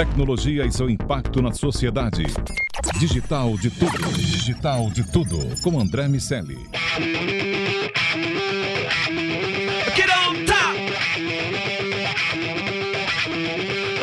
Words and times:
Tecnologia 0.00 0.64
e 0.64 0.72
seu 0.72 0.88
impacto 0.88 1.42
na 1.42 1.52
sociedade. 1.52 2.22
Digital 2.98 3.54
de 3.58 3.68
tudo. 3.68 4.12
Digital 4.14 4.88
de 4.88 5.04
tudo. 5.12 5.36
Com 5.62 5.78
André 5.78 6.08
Miceli. 6.08 6.56
Get 9.94 10.08
on 10.16 10.46
top! 10.46 10.78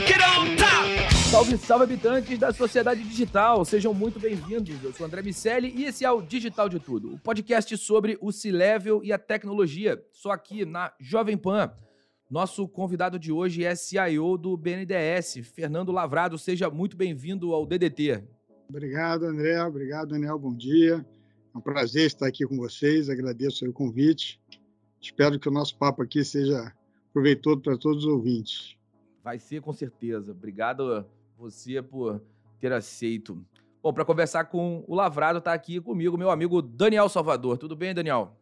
Get 0.05 0.21
on 0.21 0.55
top! 0.55 1.15
Salve, 1.31 1.57
salve 1.57 1.83
habitantes 1.85 2.37
da 2.37 2.53
sociedade 2.53 3.01
digital, 3.01 3.65
sejam 3.65 3.91
muito 3.91 4.19
bem-vindos. 4.19 4.75
Eu 4.83 4.93
sou 4.93 5.07
André 5.07 5.23
Miceli 5.23 5.73
e 5.75 5.85
esse 5.85 6.05
é 6.05 6.11
o 6.11 6.21
Digital 6.21 6.69
de 6.69 6.79
Tudo, 6.79 7.15
o 7.15 7.17
podcast 7.17 7.75
sobre 7.75 8.19
o 8.21 8.31
C-Level 8.31 9.03
e 9.03 9.11
a 9.11 9.17
tecnologia, 9.17 9.99
só 10.13 10.29
aqui 10.29 10.63
na 10.63 10.93
Jovem 10.99 11.35
Pan. 11.35 11.71
Nosso 12.29 12.67
convidado 12.67 13.17
de 13.17 13.31
hoje 13.31 13.63
é 13.63 13.73
CIO 13.73 14.37
do 14.37 14.57
BNDES, 14.57 15.47
Fernando 15.53 15.93
Lavrado. 15.93 16.37
Seja 16.37 16.69
muito 16.69 16.97
bem-vindo 16.97 17.53
ao 17.53 17.65
DDT. 17.65 18.21
Obrigado, 18.67 19.23
André. 19.23 19.63
Obrigado, 19.63 20.09
Daniel. 20.09 20.37
Bom 20.37 20.53
dia. 20.53 21.05
É 21.55 21.57
um 21.57 21.61
prazer 21.61 22.05
estar 22.05 22.27
aqui 22.27 22.45
com 22.45 22.57
vocês. 22.57 23.09
Agradeço 23.09 23.65
o 23.65 23.71
convite. 23.71 24.41
Espero 25.01 25.39
que 25.39 25.47
o 25.47 25.51
nosso 25.51 25.77
papo 25.77 26.01
aqui 26.01 26.21
seja 26.21 26.73
proveitoso 27.13 27.61
para 27.61 27.77
todos 27.77 28.03
os 28.03 28.11
ouvintes. 28.11 28.75
Vai 29.23 29.39
ser 29.39 29.61
com 29.61 29.71
certeza. 29.71 30.33
Obrigado 30.33 31.05
você 31.37 31.81
por 31.81 32.21
ter 32.59 32.73
aceito. 32.73 33.41
Bom, 33.81 33.93
para 33.93 34.03
conversar 34.03 34.43
com 34.45 34.83
o 34.85 34.95
Lavrado, 34.95 35.39
está 35.39 35.53
aqui 35.53 35.79
comigo 35.79 36.17
meu 36.17 36.29
amigo 36.29 36.61
Daniel 36.61 37.07
Salvador. 37.07 37.57
Tudo 37.57 37.73
bem, 37.73 37.93
Daniel? 37.93 38.35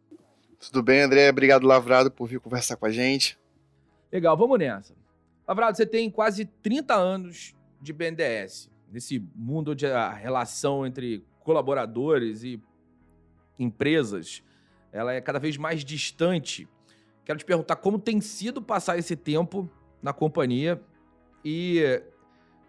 Tudo 0.58 0.82
bem, 0.82 1.02
André? 1.02 1.30
Obrigado, 1.30 1.64
Lavrado, 1.64 2.10
por 2.10 2.26
vir 2.26 2.40
conversar 2.40 2.74
com 2.74 2.86
a 2.86 2.90
gente. 2.90 3.38
Legal, 4.10 4.36
vamos 4.36 4.58
nessa. 4.58 4.94
Lavrado, 5.46 5.76
você 5.76 5.86
tem 5.86 6.10
quase 6.10 6.44
30 6.44 6.94
anos 6.94 7.54
de 7.80 7.92
BNDES, 7.92 8.70
nesse 8.90 9.18
mundo 9.34 9.72
onde 9.72 9.86
a 9.86 10.12
relação 10.12 10.86
entre 10.86 11.24
colaboradores 11.40 12.42
e 12.42 12.60
empresas 13.58 14.42
ela 14.92 15.12
é 15.12 15.20
cada 15.20 15.38
vez 15.38 15.56
mais 15.56 15.84
distante. 15.84 16.68
Quero 17.24 17.38
te 17.38 17.44
perguntar 17.44 17.76
como 17.76 17.98
tem 17.98 18.20
sido 18.20 18.62
passar 18.62 18.98
esse 18.98 19.14
tempo 19.14 19.68
na 20.02 20.12
companhia 20.12 20.80
e 21.44 22.02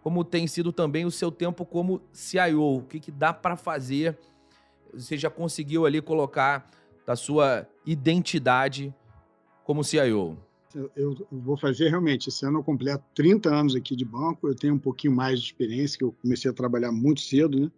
como 0.01 0.23
tem 0.23 0.45
sido 0.47 0.71
também 0.71 1.05
o 1.05 1.11
seu 1.11 1.31
tempo 1.31 1.65
como 1.65 2.01
CIO. 2.11 2.77
O 2.77 2.83
que, 2.83 2.99
que 2.99 3.11
dá 3.11 3.33
para 3.33 3.55
fazer? 3.55 4.17
Você 4.93 5.17
já 5.17 5.29
conseguiu 5.29 5.85
ali 5.85 6.01
colocar 6.01 6.69
da 7.05 7.15
sua 7.15 7.67
identidade 7.85 8.93
como 9.63 9.83
CIO? 9.83 10.37
Eu, 10.95 11.15
vou 11.31 11.57
fazer 11.57 11.89
realmente, 11.89 12.29
esse 12.29 12.45
ano 12.45 12.59
eu 12.59 12.63
completo 12.63 13.03
30 13.15 13.49
anos 13.49 13.75
aqui 13.75 13.95
de 13.95 14.03
banco, 14.03 14.47
eu 14.47 14.55
tenho 14.55 14.73
um 14.75 14.79
pouquinho 14.79 15.15
mais 15.15 15.39
de 15.39 15.45
experiência, 15.45 15.97
que 15.97 16.03
eu 16.03 16.11
comecei 16.21 16.51
a 16.51 16.53
trabalhar 16.53 16.91
muito 16.91 17.21
cedo, 17.21 17.59
né? 17.59 17.71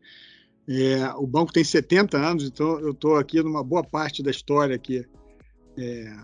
É, 0.68 1.10
o 1.16 1.26
banco 1.26 1.52
tem 1.52 1.64
70 1.64 2.18
anos, 2.18 2.44
então 2.44 2.80
eu 2.80 2.92
estou 2.92 3.16
aqui 3.16 3.42
numa 3.42 3.64
boa 3.64 3.84
parte 3.84 4.22
da 4.22 4.30
história 4.30 4.76
aqui 4.76 5.04
é, 5.78 6.16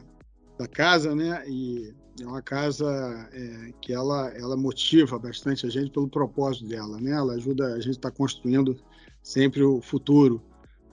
da 0.58 0.68
casa, 0.68 1.16
né? 1.16 1.44
E 1.48 1.94
é 2.22 2.26
uma 2.26 2.42
casa 2.42 2.88
é, 3.34 3.74
que 3.82 3.92
ela, 3.92 4.30
ela 4.38 4.56
motiva 4.56 5.18
bastante 5.20 5.66
a 5.66 5.70
gente 5.70 5.92
pelo 5.92 6.08
propósito 6.08 6.68
dela, 6.68 7.00
né? 7.00 7.12
Ela 7.12 7.34
ajuda 7.34 7.74
a 7.74 7.80
gente 7.80 7.88
a 7.88 7.92
estar 7.92 8.12
tá 8.12 8.16
construindo 8.16 8.78
sempre 9.24 9.64
o 9.64 9.82
futuro 9.82 10.42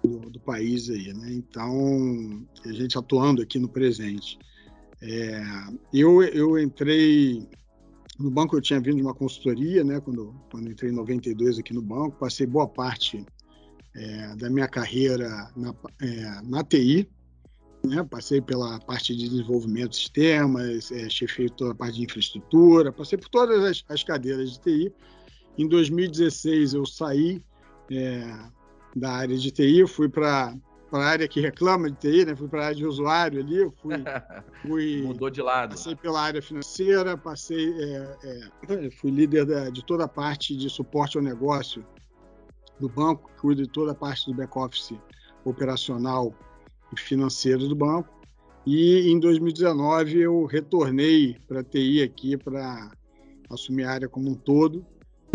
do, 0.02 0.30
do, 0.30 0.40
país 0.40 0.90
aí, 0.90 1.12
né? 1.12 1.32
Então, 1.32 2.44
a 2.64 2.72
gente 2.72 2.98
atuando 2.98 3.42
aqui 3.42 3.58
no 3.58 3.68
presente. 3.68 4.38
É, 5.02 5.42
eu, 5.92 6.22
eu 6.22 6.58
entrei 6.58 7.44
no 8.18 8.30
banco, 8.30 8.56
eu 8.56 8.60
tinha 8.60 8.80
vindo 8.80 8.96
de 8.96 9.02
uma 9.02 9.14
consultoria, 9.14 9.82
né? 9.82 10.00
Quando, 10.00 10.32
quando 10.50 10.70
entrei 10.70 10.90
em 10.90 10.94
92 10.94 11.58
aqui 11.58 11.74
no 11.74 11.82
banco, 11.82 12.18
passei 12.18 12.46
boa 12.46 12.68
parte 12.68 13.26
é, 13.96 14.36
da 14.36 14.48
minha 14.48 14.68
carreira 14.68 15.50
na, 15.56 15.74
é, 16.00 16.40
na 16.44 16.62
TI, 16.62 17.08
né? 17.84 18.04
Passei 18.04 18.40
pela 18.40 18.78
parte 18.80 19.16
de 19.16 19.28
desenvolvimento 19.28 19.90
de 19.90 19.96
sistemas, 19.96 20.92
é, 20.92 21.08
chefei 21.10 21.48
toda 21.48 21.72
a 21.72 21.74
parte 21.74 21.96
de 21.96 22.04
infraestrutura, 22.04 22.92
passei 22.92 23.18
por 23.18 23.28
todas 23.28 23.64
as, 23.64 23.84
as 23.88 24.04
cadeiras 24.04 24.52
de 24.52 24.60
TI. 24.60 24.92
Em 25.58 25.66
2016 25.66 26.74
eu 26.74 26.86
saí 26.86 27.42
é, 27.90 28.22
da 28.94 29.12
área 29.12 29.36
de 29.36 29.50
TI, 29.50 29.84
fui 29.88 30.08
para 30.08 30.54
para 30.92 31.06
a 31.06 31.08
área 31.08 31.26
que 31.26 31.40
reclama 31.40 31.90
de 31.90 31.96
TI, 31.96 32.26
né? 32.26 32.36
Fui 32.36 32.46
para 32.48 32.60
a 32.60 32.64
área 32.66 32.76
de 32.76 32.84
usuário 32.84 33.40
ali, 33.40 33.56
eu 33.56 33.72
fui, 33.80 33.94
fui 34.60 35.02
mudou 35.02 35.30
de 35.30 35.40
lado. 35.40 35.70
Passei 35.70 35.96
pela 35.96 36.20
área 36.20 36.42
financeira, 36.42 37.16
passei, 37.16 37.72
é, 37.82 38.16
é, 38.68 38.90
fui 38.90 39.10
líder 39.10 39.46
da, 39.46 39.70
de 39.70 39.82
toda 39.82 40.04
a 40.04 40.08
parte 40.08 40.54
de 40.54 40.68
suporte 40.68 41.16
ao 41.16 41.24
negócio 41.24 41.82
do 42.78 42.90
banco, 42.90 43.30
cuido 43.40 43.62
de 43.62 43.70
toda 43.70 43.92
a 43.92 43.94
parte 43.94 44.26
do 44.26 44.36
back 44.36 44.52
office 44.58 44.92
operacional 45.46 46.34
e 46.92 47.00
financeiro 47.00 47.66
do 47.66 47.74
banco. 47.74 48.10
E 48.66 49.10
em 49.10 49.18
2019 49.18 50.20
eu 50.20 50.44
retornei 50.44 51.38
para 51.48 51.60
a 51.60 51.64
TI 51.64 52.02
aqui 52.02 52.36
para 52.36 52.90
assumir 53.48 53.84
a 53.84 53.92
área 53.92 54.08
como 54.10 54.28
um 54.28 54.34
todo, 54.34 54.84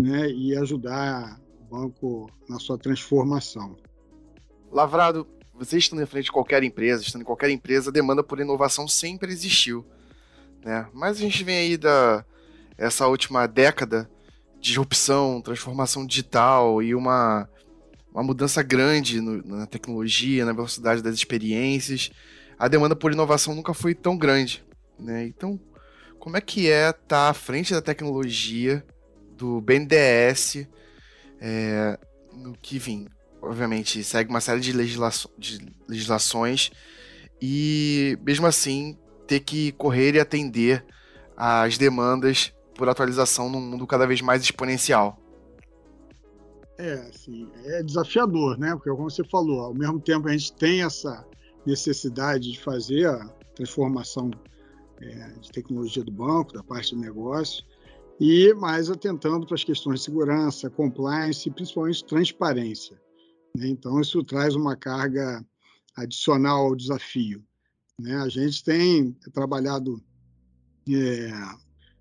né? 0.00 0.30
E 0.30 0.56
ajudar 0.56 1.40
o 1.60 1.64
banco 1.64 2.30
na 2.48 2.60
sua 2.60 2.78
transformação. 2.78 3.76
Lavrado, 4.70 5.26
você 5.58 5.78
estando 5.78 6.02
em 6.02 6.06
frente 6.06 6.26
de 6.26 6.32
qualquer 6.32 6.62
empresa, 6.62 7.02
estando 7.02 7.22
em 7.22 7.24
qualquer 7.24 7.50
empresa, 7.50 7.90
a 7.90 7.92
demanda 7.92 8.22
por 8.22 8.40
inovação 8.40 8.86
sempre 8.86 9.32
existiu. 9.32 9.84
Né? 10.64 10.86
Mas 10.92 11.16
a 11.16 11.20
gente 11.20 11.42
vem 11.42 11.56
aí 11.56 11.76
da 11.76 12.24
essa 12.76 13.08
última 13.08 13.46
década 13.46 14.08
de 14.60 14.68
disrupção, 14.68 15.42
transformação 15.42 16.06
digital 16.06 16.80
e 16.80 16.94
uma, 16.94 17.48
uma 18.12 18.22
mudança 18.22 18.62
grande 18.62 19.20
no, 19.20 19.42
na 19.44 19.66
tecnologia, 19.66 20.44
na 20.44 20.52
velocidade 20.52 21.02
das 21.02 21.14
experiências. 21.14 22.10
A 22.56 22.68
demanda 22.68 22.94
por 22.94 23.12
inovação 23.12 23.54
nunca 23.54 23.74
foi 23.74 23.94
tão 23.94 24.16
grande. 24.16 24.64
Né? 24.98 25.26
Então, 25.26 25.58
como 26.18 26.36
é 26.36 26.40
que 26.40 26.70
é 26.70 26.90
estar 26.90 27.06
tá 27.06 27.30
à 27.30 27.34
frente 27.34 27.72
da 27.72 27.82
tecnologia 27.82 28.84
do 29.36 29.60
BNDES 29.60 30.66
é, 31.40 31.98
no 32.32 32.52
que 32.54 32.78
vem? 32.78 33.08
Obviamente, 33.40 34.02
segue 34.04 34.30
uma 34.30 34.40
série 34.40 34.60
de, 34.60 34.72
de 34.72 35.74
legislações 35.88 36.70
e, 37.40 38.18
mesmo 38.22 38.46
assim, 38.46 38.98
ter 39.26 39.40
que 39.40 39.72
correr 39.72 40.14
e 40.14 40.20
atender 40.20 40.84
às 41.36 41.78
demandas 41.78 42.52
por 42.74 42.88
atualização 42.88 43.50
num 43.50 43.60
mundo 43.60 43.86
cada 43.86 44.06
vez 44.06 44.20
mais 44.20 44.42
exponencial. 44.42 45.18
É, 46.78 46.94
assim, 46.94 47.48
é 47.64 47.82
desafiador, 47.82 48.56
né? 48.56 48.72
Porque, 48.74 48.90
como 48.90 49.10
você 49.10 49.24
falou, 49.24 49.60
ao 49.60 49.74
mesmo 49.74 50.00
tempo 50.00 50.28
a 50.28 50.32
gente 50.32 50.52
tem 50.52 50.82
essa 50.82 51.26
necessidade 51.66 52.52
de 52.52 52.60
fazer 52.60 53.08
a 53.08 53.26
transformação 53.54 54.30
é, 55.00 55.32
de 55.40 55.50
tecnologia 55.50 56.04
do 56.04 56.12
banco, 56.12 56.52
da 56.52 56.62
parte 56.62 56.94
do 56.94 57.00
negócio, 57.00 57.64
e 58.20 58.52
mais 58.54 58.90
atentando 58.90 59.46
para 59.46 59.56
as 59.56 59.64
questões 59.64 60.00
de 60.00 60.04
segurança, 60.04 60.70
compliance 60.70 61.48
e 61.48 61.52
principalmente 61.52 62.04
transparência. 62.04 62.96
Né? 63.58 63.68
Então, 63.68 64.00
isso 64.00 64.22
traz 64.22 64.54
uma 64.54 64.76
carga 64.76 65.44
adicional 65.96 66.66
ao 66.66 66.76
desafio. 66.76 67.44
Né? 67.98 68.14
A 68.16 68.28
gente 68.28 68.62
tem 68.62 69.12
trabalhado 69.32 70.00
é, 70.88 71.32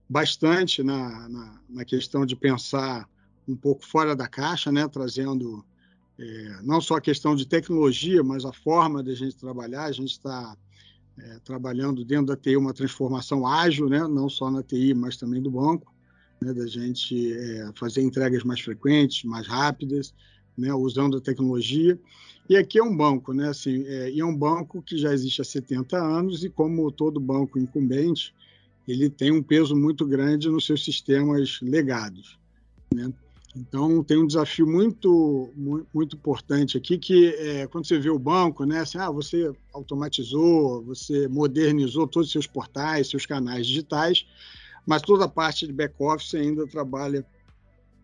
bastante 0.08 0.84
na, 0.84 1.28
na, 1.28 1.62
na, 1.68 1.86
questão 1.86 2.26
de 2.26 2.36
pensar 2.36 3.10
um 3.48 3.56
pouco 3.56 3.84
fora 3.84 4.16
da 4.16 4.28
caixa, 4.28 4.72
né? 4.72 4.88
trazendo 4.88 5.66
é, 6.20 6.60
não 6.62 6.80
só 6.80 6.98
a 6.98 7.02
questão 7.02 7.36
de 7.36 7.48
tecnologia, 7.48 8.24
mas 8.24 8.46
a 8.46 8.54
forma 8.54 9.04
de 9.04 9.12
a 9.12 9.16
gente 9.16 9.36
trabalhar. 9.36 9.86
A 9.86 9.92
gente 9.92 10.12
está 10.12 10.56
é, 11.18 11.40
trabalhando 11.40 12.06
dentro 12.06 12.28
da 12.28 12.38
TI 12.38 12.56
uma 12.56 12.74
transformação 12.74 13.48
ágil, 13.48 13.90
né? 13.90 14.08
não 14.08 14.30
só 14.30 14.52
na 14.52 14.62
TI, 14.62 14.94
mas 14.94 15.18
também 15.18 15.42
do 15.42 15.50
banco, 15.50 15.92
né? 16.40 16.54
da 16.54 16.68
gente 16.68 17.34
é, 17.34 17.72
fazer 17.76 18.04
entregas 18.04 18.44
mais 18.44 18.62
frequentes, 18.62 19.24
mais 19.24 19.48
rápidas, 19.48 20.14
né, 20.58 20.74
usando 20.74 21.18
a 21.18 21.22
tecnologia. 21.22 22.00
E 22.50 22.56
aqui 22.56 22.80
é 22.80 22.84
um 22.84 22.96
banco, 22.96 23.34
né, 23.34 23.50
assim, 23.50 23.84
é, 23.86 24.10
e 24.10 24.20
é 24.20 24.26
um 24.26 24.36
banco 24.36 24.82
que 24.82 24.98
já 24.98 25.14
existe 25.14 25.42
há 25.42 25.46
70 25.46 25.98
anos 25.98 26.44
e 26.44 26.50
como 26.50 26.92
todo 26.92 27.20
banco 27.20 27.60
incumbente, 27.60 28.34
ele 28.88 29.10
tem 29.10 29.32
um 29.32 29.44
peso 29.44 29.76
muito 29.76 30.06
grande 30.06 30.50
nos 30.50 30.66
seus 30.66 30.84
sistemas 30.84 31.60
legados, 31.62 32.40
né? 32.94 33.12
Então 33.56 34.04
tem 34.04 34.18
um 34.18 34.28
desafio 34.28 34.68
muito 34.68 35.52
muito, 35.56 35.88
muito 35.94 36.16
importante 36.16 36.78
aqui 36.78 36.98
que 36.98 37.28
é, 37.28 37.68
quando 37.68 37.88
você 37.88 37.98
vê 37.98 38.10
o 38.10 38.20
banco, 38.20 38.66
né, 38.66 38.82
assim, 38.82 38.98
ah, 39.00 39.10
você 39.10 39.52
automatizou, 39.74 40.84
você 40.84 41.28
modernizou 41.28 42.08
todos 42.08 42.28
os 42.28 42.32
seus 42.32 42.48
portais, 42.48 43.10
seus 43.10 43.26
canais 43.26 43.66
digitais, 43.66 44.26
mas 44.86 45.02
toda 45.02 45.26
a 45.26 45.30
parte 45.30 45.66
de 45.66 45.74
back 45.74 45.96
office 46.00 46.36
ainda 46.36 46.68
trabalha 46.68 47.26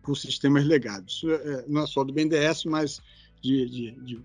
com 0.04 0.14
sistemas 0.14 0.64
legados. 0.64 1.16
Isso 1.16 1.30
é, 1.30 1.64
não 1.66 1.82
é 1.82 1.86
só 1.86 2.04
do 2.04 2.12
BNDES, 2.12 2.64
mas 2.66 3.00
de, 3.42 3.68
de, 3.68 3.90
de, 4.02 4.20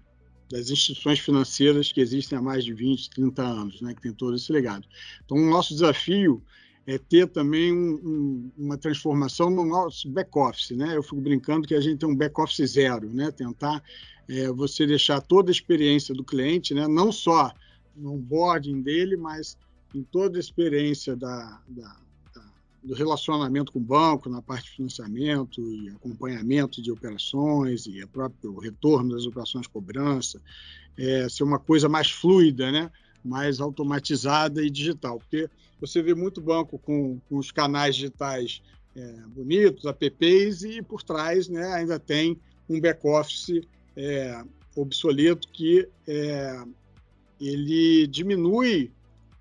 das 0.50 0.70
instituições 0.70 1.20
financeiras 1.20 1.92
que 1.92 2.02
existem 2.02 2.38
há 2.38 2.42
mais 2.42 2.64
de 2.64 2.74
20, 2.74 3.10
30 3.10 3.42
anos, 3.42 3.82
né, 3.82 3.94
que 3.94 4.02
tem 4.02 4.14
todo 4.14 4.36
esse 4.36 4.52
legado. 4.52 4.88
Então, 5.26 5.38
o 5.38 5.50
nosso 5.50 5.74
desafio 5.74 6.44
é 6.86 6.98
ter 6.98 7.28
também 7.28 7.72
um, 7.72 7.94
um, 8.04 8.52
uma 8.58 8.78
transformação 8.78 9.50
no 9.50 9.64
nosso 9.64 10.10
back-office. 10.10 10.72
Né? 10.72 10.96
Eu 10.96 11.04
fico 11.04 11.22
brincando 11.22 11.68
que 11.68 11.76
a 11.76 11.82
gente 11.82 12.00
tem 12.00 12.10
um 12.10 12.16
back-office 12.16 12.72
zero, 12.72 13.10
né? 13.14 13.32
tentar 13.32 13.84
é, 14.28 14.52
você 14.52 14.88
deixar 14.88 15.22
toda 15.22 15.52
a 15.52 15.54
experiência 15.54 16.16
do 16.16 16.24
cliente, 16.24 16.74
né? 16.74 16.88
não 16.88 17.12
só 17.12 17.54
no 17.96 18.14
onboarding 18.14 18.82
dele, 18.82 19.16
mas 19.16 19.58
em 19.94 20.04
toda 20.04 20.38
a 20.38 20.40
experiência 20.40 21.16
da, 21.16 21.62
da, 21.68 21.96
do 22.84 22.94
relacionamento 22.94 23.72
com 23.72 23.80
o 23.80 23.84
banco, 23.84 24.30
na 24.30 24.42
parte 24.42 24.66
de 24.66 24.78
financiamento 24.78 25.62
e 25.62 25.90
acompanhamento 25.90 26.82
de 26.82 26.92
operações 26.92 27.86
e 27.86 28.04
o 28.04 28.08
próprio 28.08 28.58
retorno 28.58 29.14
das 29.14 29.26
operações 29.26 29.64
de 29.64 29.70
cobrança, 29.70 30.42
é, 30.98 31.28
ser 31.30 31.44
uma 31.44 31.60
coisa 31.60 31.90
mais 31.90 32.10
fluida, 32.10 32.72
né? 32.72 32.92
mais 33.24 33.60
automatizada 33.60 34.64
e 34.64 34.70
digital, 34.70 35.20
porque 35.20 35.50
você 35.80 36.02
vê 36.02 36.14
muito 36.14 36.42
banco 36.42 36.78
com, 36.80 37.20
com 37.28 37.38
os 37.38 37.52
canais 37.52 37.96
digitais 37.96 38.62
é, 38.96 39.14
bonitos, 39.28 39.86
apps, 39.86 40.64
e 40.64 40.82
por 40.82 41.04
trás 41.04 41.48
né, 41.48 41.74
ainda 41.74 42.00
tem 42.00 42.38
um 42.70 42.80
back-office 42.80 43.62
é, 43.96 44.42
obsoleto 44.76 45.48
que 45.50 45.88
é, 46.08 46.64
ele 47.40 48.08
diminui 48.08 48.92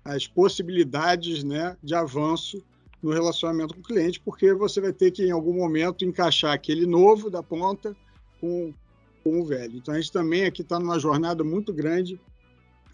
as 0.03 0.27
possibilidades 0.27 1.43
né, 1.43 1.77
de 1.83 1.93
avanço 1.93 2.63
no 3.01 3.11
relacionamento 3.11 3.73
com 3.73 3.79
o 3.79 3.83
cliente, 3.83 4.19
porque 4.19 4.53
você 4.53 4.81
vai 4.81 4.91
ter 4.91 5.11
que, 5.11 5.23
em 5.23 5.31
algum 5.31 5.53
momento, 5.53 6.03
encaixar 6.03 6.53
aquele 6.53 6.85
novo 6.85 7.29
da 7.29 7.41
ponta 7.41 7.95
com, 8.39 8.73
com 9.23 9.39
o 9.39 9.45
velho. 9.45 9.77
Então, 9.77 9.93
a 9.93 9.99
gente 9.99 10.11
também 10.11 10.45
aqui 10.45 10.61
está 10.61 10.79
numa 10.79 10.99
jornada 10.99 11.43
muito 11.43 11.73
grande 11.73 12.19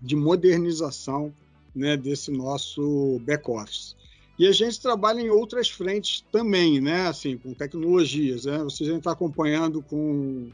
de 0.01 0.15
modernização 0.15 1.33
né, 1.75 1.97
desse 1.97 2.31
nosso 2.31 3.19
back-office. 3.25 3.95
E 4.37 4.47
a 4.47 4.51
gente 4.51 4.81
trabalha 4.81 5.21
em 5.21 5.29
outras 5.29 5.69
frentes 5.69 6.23
também, 6.31 6.81
né, 6.81 7.07
assim, 7.07 7.37
com 7.37 7.53
tecnologias. 7.53 8.45
Né? 8.45 8.59
Você 8.59 8.85
já 8.85 8.97
está 8.97 9.11
acompanhando 9.11 9.81
com 9.81 10.51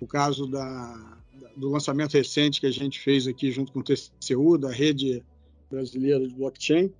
o 0.00 0.06
caso 0.06 0.46
da, 0.46 1.18
do 1.56 1.70
lançamento 1.70 2.12
recente 2.12 2.60
que 2.60 2.66
a 2.66 2.70
gente 2.70 3.00
fez 3.00 3.26
aqui 3.26 3.50
junto 3.50 3.72
com 3.72 3.80
o 3.80 3.82
TCU, 3.82 4.56
da 4.56 4.70
rede 4.70 5.22
brasileira 5.70 6.26
de 6.26 6.34
blockchain. 6.34 6.92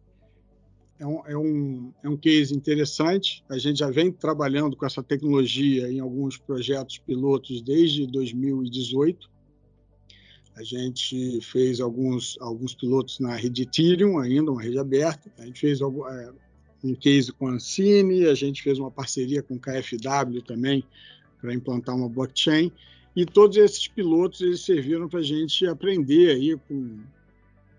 É 0.99 1.07
um, 1.07 1.27
é, 1.27 1.37
um, 1.37 1.93
é 2.03 2.09
um 2.09 2.17
case 2.17 2.55
interessante. 2.55 3.45
A 3.49 3.59
gente 3.59 3.79
já 3.79 3.91
vem 3.91 4.11
trabalhando 4.11 4.77
com 4.77 4.87
essa 4.87 5.03
tecnologia 5.03 5.91
em 5.91 6.01
alguns 6.01 6.39
projetos 6.39 6.99
pilotos 6.99 7.61
desde 7.61 8.07
2018. 8.07 9.31
A 10.57 10.63
gente 10.63 11.39
fez 11.43 11.81
alguns, 11.81 12.39
alguns 12.41 12.75
pilotos 12.75 13.21
na 13.21 13.37
rede 13.37 13.63
Ethereum 13.63 14.19
ainda, 14.19 14.51
uma 14.51 14.63
rede 14.63 14.79
aberta. 14.79 15.31
A 15.39 15.45
gente 15.45 15.61
fez 15.61 15.83
algum, 15.83 16.09
é, 16.09 16.33
um 16.83 16.95
case 16.95 17.31
com 17.31 17.49
a 17.49 17.53
Ancine, 17.53 18.27
a 18.27 18.35
gente 18.35 18.63
fez 18.63 18.79
uma 18.79 18.91
parceria 18.91 19.43
com 19.43 19.57
o 19.57 19.61
KFW 19.61 20.41
também 20.47 20.83
para 21.41 21.53
implantar 21.53 21.95
uma 21.95 22.09
blockchain. 22.09 22.73
E 23.15 23.27
todos 23.27 23.59
esses 23.59 23.87
pilotos 23.87 24.41
eles 24.41 24.61
serviram 24.61 25.09
para 25.09 25.21
a 25.21 25.23
gente 25.23 25.67
aprender 25.67 26.31
aí 26.31 26.57
com 26.67 27.01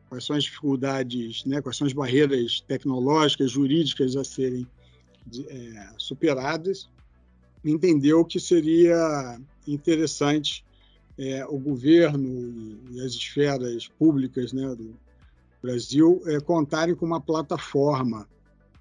quais 0.10 0.26
são 0.26 0.36
as 0.36 0.44
dificuldades, 0.44 1.46
né, 1.46 1.62
quais 1.62 1.78
são 1.78 1.88
as 1.88 1.94
barreiras 1.94 2.62
tecnológicas, 2.62 3.52
jurídicas 3.52 4.16
a 4.16 4.24
serem 4.24 4.68
é, 5.48 5.90
superadas, 5.98 6.90
entendeu 7.64 8.24
que 8.24 8.40
seria 8.40 9.40
interessante 9.68 10.64
é, 11.18 11.46
o 11.46 11.58
governo 11.58 12.80
e 12.92 13.02
as 13.02 13.14
esferas 13.14 13.88
públicas 13.88 14.54
né, 14.54 14.68
do 14.76 14.96
Brasil 15.62 16.22
é, 16.26 16.40
contarem 16.40 16.96
com 16.96 17.06
uma 17.06 17.20
plataforma 17.20 18.28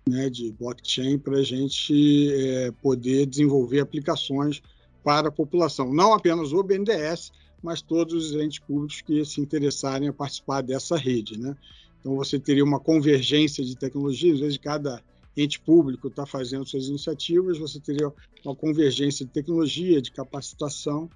né, 0.08 0.31
de 0.31 0.52
blockchain 0.52 1.19
para 1.19 1.38
a 1.38 1.43
gente 1.43 2.31
é, 2.32 2.70
poder 2.82 3.26
desenvolver 3.26 3.81
aplicações 3.81 4.62
para 5.02 5.29
a 5.29 5.32
população. 5.32 5.93
Não 5.93 6.12
apenas 6.12 6.52
o 6.52 6.62
BNDES, 6.62 7.32
mas 7.62 7.82
todos 7.82 8.31
os 8.31 8.35
entes 8.35 8.58
públicos 8.58 9.00
que 9.00 9.25
se 9.25 9.41
interessarem 9.41 10.08
a 10.08 10.12
participar 10.12 10.62
dessa 10.62 10.97
rede. 10.97 11.38
Né? 11.38 11.56
Então, 12.00 12.14
você 12.14 12.38
teria 12.38 12.64
uma 12.64 12.79
convergência 12.79 13.64
de 13.64 13.76
tecnologias, 13.76 14.35
às 14.37 14.41
vezes 14.41 14.58
cada 14.58 15.03
ente 15.37 15.61
público 15.61 16.08
está 16.08 16.25
fazendo 16.25 16.67
suas 16.67 16.87
iniciativas, 16.87 17.58
você 17.58 17.79
teria 17.79 18.11
uma 18.44 18.55
convergência 18.55 19.26
de 19.26 19.32
tecnologia, 19.32 20.00
de 20.00 20.11
capacitação 20.11 21.11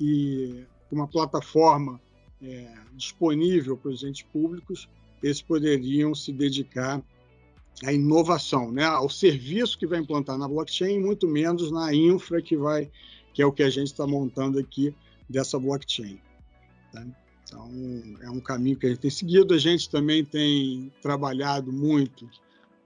e 0.00 0.64
uma 0.92 1.08
plataforma 1.08 2.00
é, 2.40 2.72
disponível 2.94 3.76
para 3.76 3.90
os 3.90 4.04
entes 4.04 4.22
públicos, 4.22 4.88
eles 5.22 5.42
poderiam 5.42 6.14
se 6.14 6.32
dedicar 6.32 7.02
à 7.84 7.92
inovação, 7.92 8.70
né? 8.70 8.84
ao 8.84 9.08
serviço 9.08 9.78
que 9.78 9.86
vai 9.86 9.98
implantar 9.98 10.38
na 10.38 10.48
blockchain, 10.48 11.00
muito 11.00 11.26
menos 11.26 11.70
na 11.70 11.92
infra 11.92 12.40
que 12.40 12.56
vai, 12.56 12.90
que 13.34 13.42
é 13.42 13.46
o 13.46 13.52
que 13.52 13.62
a 13.62 13.70
gente 13.70 13.88
está 13.88 14.06
montando 14.06 14.58
aqui 14.58 14.94
dessa 15.28 15.58
blockchain. 15.58 16.20
Tá? 16.92 17.06
Então, 17.44 17.70
é 18.20 18.30
um 18.30 18.40
caminho 18.40 18.76
que 18.76 18.86
a 18.86 18.88
gente 18.90 19.00
tem 19.00 19.10
seguido. 19.10 19.54
A 19.54 19.58
gente 19.58 19.88
também 19.88 20.24
tem 20.24 20.92
trabalhado 21.00 21.72
muito 21.72 22.28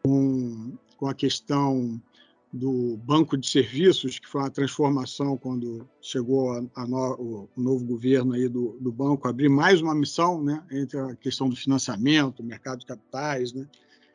com, 0.02 0.76
com 0.96 1.08
a 1.08 1.14
questão 1.14 2.00
do 2.52 2.98
banco 2.98 3.36
de 3.36 3.48
serviços, 3.48 4.18
que 4.18 4.28
foi 4.28 4.42
uma 4.42 4.50
transformação 4.50 5.38
quando 5.38 5.88
chegou 6.02 6.52
a, 6.52 6.62
a 6.76 6.86
no, 6.86 7.14
o, 7.14 7.48
o, 7.56 7.62
novo 7.62 7.84
governo 7.84 8.34
aí 8.34 8.46
do, 8.46 8.76
do, 8.78 8.92
banco, 8.92 9.26
abrir 9.26 9.48
mais 9.48 9.80
uma 9.80 9.94
missão 9.94 10.42
né, 10.42 10.62
entre 10.70 10.98
a 10.98 11.16
questão 11.16 11.48
do 11.48 11.56
financiamento, 11.56 12.44
mercado 12.44 12.80
de 12.80 12.86
capitais, 12.86 13.54
né, 13.54 13.66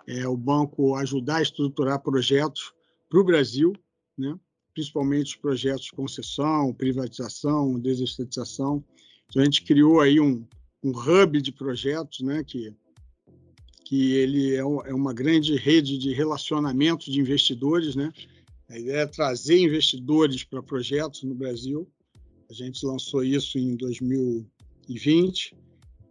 é, 0.06 0.28
o 0.28 0.38
banco 0.38 0.96
ajudar 0.96 1.38
a 1.38 1.42
estruturar 1.42 2.00
projetos 2.00 2.74
para 3.10 3.20
o 3.20 3.24
Brasil, 3.24 3.74
né, 4.16 4.38
principalmente 4.78 5.34
os 5.34 5.36
projetos 5.36 5.86
de 5.86 5.92
concessão, 5.94 6.72
privatização, 6.72 7.80
desestatização. 7.80 8.84
Então, 9.28 9.42
a 9.42 9.46
gente 9.46 9.64
criou 9.64 10.00
aí 10.00 10.20
um, 10.20 10.46
um 10.84 10.92
hub 10.92 11.42
de 11.42 11.52
projetos, 11.52 12.20
né, 12.20 12.44
que, 12.44 12.72
que 13.84 14.14
ele 14.14 14.54
é, 14.54 14.60
é 14.60 14.94
uma 14.94 15.16
grande 15.16 15.56
rede 15.56 15.98
de 15.98 16.14
relacionamento 16.14 17.10
de 17.10 17.20
investidores, 17.20 17.96
né? 17.96 18.14
A 18.70 18.78
ideia 18.78 18.98
é 18.98 19.08
trazer 19.08 19.58
investidores 19.58 20.44
para 20.44 20.62
projetos 20.62 21.24
no 21.24 21.34
Brasil. 21.34 21.88
A 22.48 22.54
gente 22.54 22.86
lançou 22.86 23.24
isso 23.24 23.58
em 23.58 23.76
2020 23.76 25.56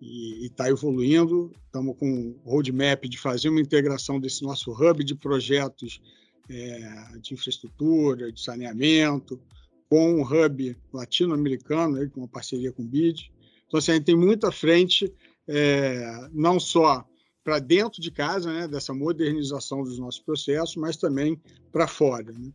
e 0.00 0.46
está 0.46 0.68
evoluindo. 0.68 1.52
Estamos 1.66 1.96
com 1.96 2.10
um 2.10 2.36
roadmap 2.44 3.04
de 3.04 3.16
fazer 3.16 3.48
uma 3.48 3.60
integração 3.60 4.18
desse 4.18 4.42
nosso 4.42 4.72
hub 4.72 5.04
de 5.04 5.14
projetos 5.14 6.00
é, 6.48 7.18
de 7.20 7.34
infraestrutura, 7.34 8.32
de 8.32 8.40
saneamento, 8.40 9.40
com 9.88 10.14
um 10.14 10.22
hub 10.22 10.76
latino-americano, 10.92 12.08
com 12.10 12.20
uma 12.20 12.28
parceria 12.28 12.72
com 12.72 12.82
o 12.82 12.86
BID. 12.86 13.30
Então, 13.66 13.78
assim, 13.78 13.92
a 13.92 13.94
gente 13.94 14.04
tem 14.04 14.16
muita 14.16 14.50
frente, 14.50 15.12
é, 15.48 16.28
não 16.32 16.58
só 16.58 17.06
para 17.44 17.58
dentro 17.60 18.00
de 18.02 18.10
casa, 18.10 18.52
né, 18.52 18.66
dessa 18.66 18.92
modernização 18.92 19.82
dos 19.82 19.98
nossos 19.98 20.20
processos, 20.20 20.74
mas 20.76 20.96
também 20.96 21.40
para 21.70 21.86
fora. 21.86 22.32
Né? 22.32 22.52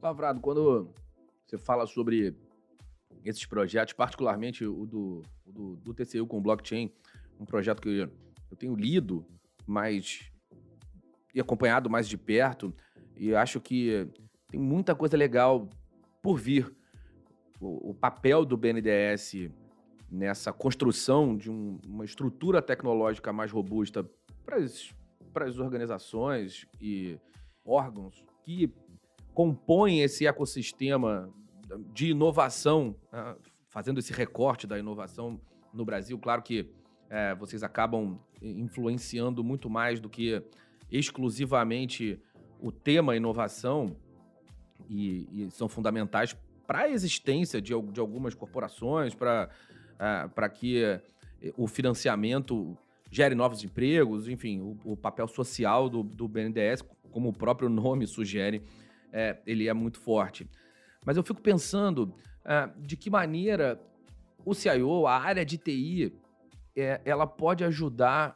Lavrado, 0.00 0.40
quando 0.40 0.92
você 1.44 1.58
fala 1.58 1.86
sobre 1.86 2.34
esses 3.24 3.44
projetos, 3.46 3.94
particularmente 3.94 4.64
o 4.64 4.86
do, 4.86 5.22
o 5.44 5.52
do, 5.52 5.76
do 5.76 5.94
TCU 5.94 6.26
com 6.26 6.40
blockchain, 6.40 6.92
um 7.38 7.44
projeto 7.44 7.82
que 7.82 8.08
eu 8.50 8.56
tenho 8.56 8.76
lido 8.76 9.26
mais 9.66 10.30
e 11.34 11.40
acompanhado 11.40 11.90
mais 11.90 12.08
de 12.08 12.16
perto, 12.16 12.74
e 13.16 13.34
acho 13.34 13.60
que 13.60 14.08
tem 14.48 14.60
muita 14.60 14.94
coisa 14.94 15.16
legal 15.16 15.68
por 16.20 16.38
vir. 16.38 16.74
O, 17.60 17.90
o 17.90 17.94
papel 17.94 18.44
do 18.44 18.56
BNDES 18.56 19.50
nessa 20.10 20.52
construção 20.52 21.36
de 21.36 21.50
um, 21.50 21.78
uma 21.86 22.04
estrutura 22.04 22.60
tecnológica 22.60 23.32
mais 23.32 23.50
robusta 23.50 24.08
para 24.44 25.46
as 25.46 25.58
organizações 25.58 26.66
e 26.80 27.18
órgãos 27.64 28.24
que 28.44 28.70
compõem 29.32 30.02
esse 30.02 30.26
ecossistema 30.26 31.32
de 31.94 32.10
inovação, 32.10 32.94
né? 33.10 33.36
fazendo 33.68 33.98
esse 33.98 34.12
recorte 34.12 34.66
da 34.66 34.78
inovação 34.78 35.40
no 35.72 35.84
Brasil. 35.84 36.18
Claro 36.18 36.42
que 36.42 36.68
é, 37.08 37.34
vocês 37.34 37.62
acabam 37.62 38.18
influenciando 38.42 39.42
muito 39.42 39.70
mais 39.70 39.98
do 39.98 40.10
que 40.10 40.42
exclusivamente 40.90 42.20
o 42.62 42.70
tema 42.70 43.16
inovação 43.16 43.96
e, 44.88 45.28
e 45.32 45.50
são 45.50 45.68
fundamentais 45.68 46.36
para 46.66 46.80
a 46.80 46.88
existência 46.88 47.60
de, 47.60 47.72
de 47.92 48.00
algumas 48.00 48.34
corporações, 48.34 49.14
para 49.14 49.50
uh, 49.98 50.50
que 50.50 50.82
uh, 50.84 51.52
o 51.56 51.66
financiamento 51.66 52.76
gere 53.10 53.34
novos 53.34 53.62
empregos, 53.62 54.28
enfim, 54.28 54.60
o, 54.60 54.92
o 54.92 54.96
papel 54.96 55.28
social 55.28 55.88
do, 55.90 56.02
do, 56.02 56.26
BNDES, 56.26 56.82
como 57.10 57.28
o 57.28 57.32
próprio 57.32 57.68
nome 57.68 58.06
sugere, 58.06 58.62
é, 59.12 59.36
ele 59.46 59.68
é 59.68 59.74
muito 59.74 60.00
forte. 60.00 60.48
Mas 61.04 61.16
eu 61.16 61.22
fico 61.22 61.42
pensando 61.42 62.14
uh, 62.44 62.80
de 62.80 62.96
que 62.96 63.10
maneira 63.10 63.78
o 64.44 64.54
CIO, 64.54 65.06
a 65.06 65.18
área 65.18 65.44
de 65.44 65.58
TI, 65.58 66.14
é, 66.74 67.00
ela 67.04 67.26
pode 67.26 67.64
ajudar 67.64 68.34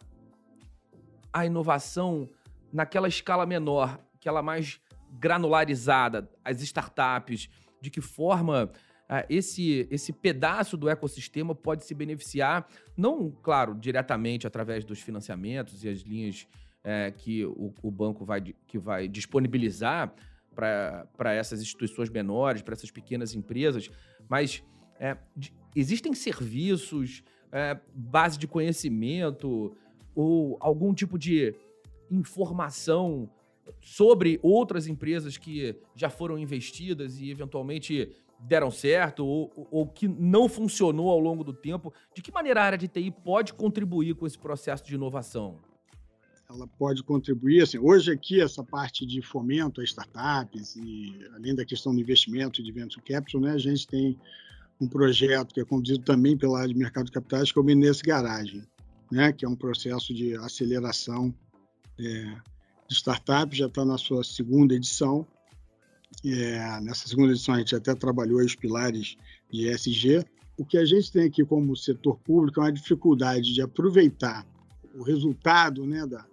a 1.33 1.47
inovação 1.47 2.29
naquela 2.73 3.09
escala 3.09 3.47
menor, 3.47 3.99
aquela 4.27 4.43
mais 4.43 4.81
granularizada, 5.21 6.29
as 6.45 6.61
startups, 6.61 7.49
de 7.81 7.91
que 7.91 8.01
forma 8.01 8.73
ah, 9.09 9.25
esse, 9.31 9.87
esse 9.89 10.13
pedaço 10.13 10.77
do 10.77 10.89
ecossistema 10.89 11.55
pode 11.55 11.85
se 11.85 11.95
beneficiar, 11.95 12.67
não, 12.97 13.31
claro, 13.31 13.73
diretamente 13.73 14.45
através 14.45 14.85
dos 14.85 15.01
financiamentos 15.01 15.85
e 15.85 15.89
as 15.89 16.01
linhas 16.01 16.49
é, 16.83 17.13
que 17.13 17.45
o, 17.45 17.73
o, 17.81 17.91
banco 17.91 18.25
vai, 18.25 18.41
que 18.67 18.79
vai 18.79 19.07
disponibilizar 19.07 20.13
para 20.53 21.33
essas 21.33 21.61
instituições 21.61 22.11
menores, 22.11 22.63
para 22.63 22.75
essas 22.75 22.91
pequenas 22.91 23.33
empresas, 23.33 23.89
mas 24.29 24.65
é, 24.99 25.17
de, 25.37 25.55
existem 25.77 26.13
serviços, 26.15 27.23
é, 27.53 27.79
base 27.95 28.39
de 28.39 28.49
conhecimento 28.49 29.77
ou 30.17 30.57
algum 30.61 30.93
tipo 30.93 31.17
de 31.17 31.55
informação 32.11 33.31
sobre 33.81 34.39
outras 34.43 34.87
empresas 34.87 35.37
que 35.37 35.77
já 35.95 36.11
foram 36.11 36.39
investidas 36.39 37.19
e 37.19 37.31
eventualmente 37.31 38.11
deram 38.39 38.71
certo 38.71 39.25
ou, 39.25 39.69
ou, 39.71 39.87
que 39.87 40.07
não 40.07 40.49
funcionou 40.49 41.09
ao 41.11 41.19
longo 41.19 41.43
do 41.43 41.53
tempo. 41.53 41.93
De 42.15 42.23
que 42.23 42.33
maneira 42.33 42.61
a 42.61 42.65
área 42.65 42.79
de 42.79 42.89
TI 42.89 43.11
pode 43.11 43.55
contribuir 43.55 44.15
com 44.15 44.27
esse 44.27 44.39
processo 44.39 44.85
de 44.85 44.95
inovação? 44.95 45.59
Ela 46.49 46.67
pode 46.67 47.03
contribuir. 47.03 47.63
Assim, 47.63 47.79
hoje 47.79 48.13
aqui, 48.13 48.41
essa 48.41 48.63
parte 48.63 49.05
de 49.05 49.21
fomento 49.21 49.81
a 49.81 49.85
startups 49.85 50.77
e 50.77 51.19
além 51.35 51.55
da 51.55 51.65
questão 51.65 51.95
do 51.95 52.01
investimento 52.01 52.61
e 52.61 52.65
de 52.65 52.71
venture 52.71 53.05
capital, 53.05 53.41
né, 53.41 53.53
a 53.53 53.59
gente 53.59 53.87
tem 53.87 54.19
um 54.81 54.87
projeto 54.87 55.55
que 55.55 55.61
é 55.61 55.65
conduzido 55.65 56.05
também 56.05 56.37
pela 56.37 56.59
área 56.59 56.73
de 56.73 56.79
mercado 56.79 57.07
de 57.07 57.13
capitais, 57.13 57.51
que 57.51 57.59
é 57.59 57.63
o 57.63 57.65
Menes 57.65 58.01
Garagem, 58.01 58.63
né, 59.11 59.33
que 59.33 59.45
é 59.45 59.49
um 59.49 59.57
processo 59.57 60.15
de 60.15 60.37
aceleração 60.37 61.35
é, 61.99 62.37
de 62.89 62.95
startups, 62.95 63.59
já 63.59 63.67
está 63.67 63.85
na 63.85 63.99
sua 63.99 64.23
segunda 64.23 64.75
edição. 64.75 65.27
É, 66.25 66.81
nessa 66.81 67.09
segunda 67.09 67.33
edição 67.33 67.55
a 67.55 67.59
gente 67.59 67.75
até 67.75 67.95
trabalhou 67.95 68.41
os 68.41 68.55
pilares 68.55 69.17
de 69.51 69.69
ESG. 69.69 70.25
O 70.57 70.65
que 70.65 70.79
a 70.79 70.85
gente 70.85 71.13
tem 71.13 71.25
aqui 71.25 71.45
como 71.45 71.77
setor 71.77 72.19
público 72.19 72.61
é 72.61 72.65
uma 72.65 72.73
dificuldade 72.73 73.53
de 73.53 73.61
aproveitar 73.61 74.47
o 74.95 75.03
resultado 75.03 75.87
né, 75.87 76.07
da, 76.07 76.25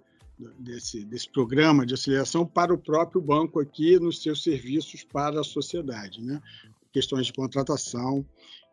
desse, 0.60 1.04
desse 1.04 1.30
programa 1.30 1.86
de 1.86 1.94
aceleração 1.94 2.46
para 2.46 2.74
o 2.74 2.78
próprio 2.78 3.22
banco 3.22 3.60
aqui 3.60 4.00
nos 4.00 4.22
seus 4.22 4.42
serviços 4.42 5.04
para 5.04 5.42
a 5.42 5.44
sociedade, 5.44 6.22
né? 6.22 6.42
questões 6.92 7.28
de 7.28 7.34
contratação 7.34 8.26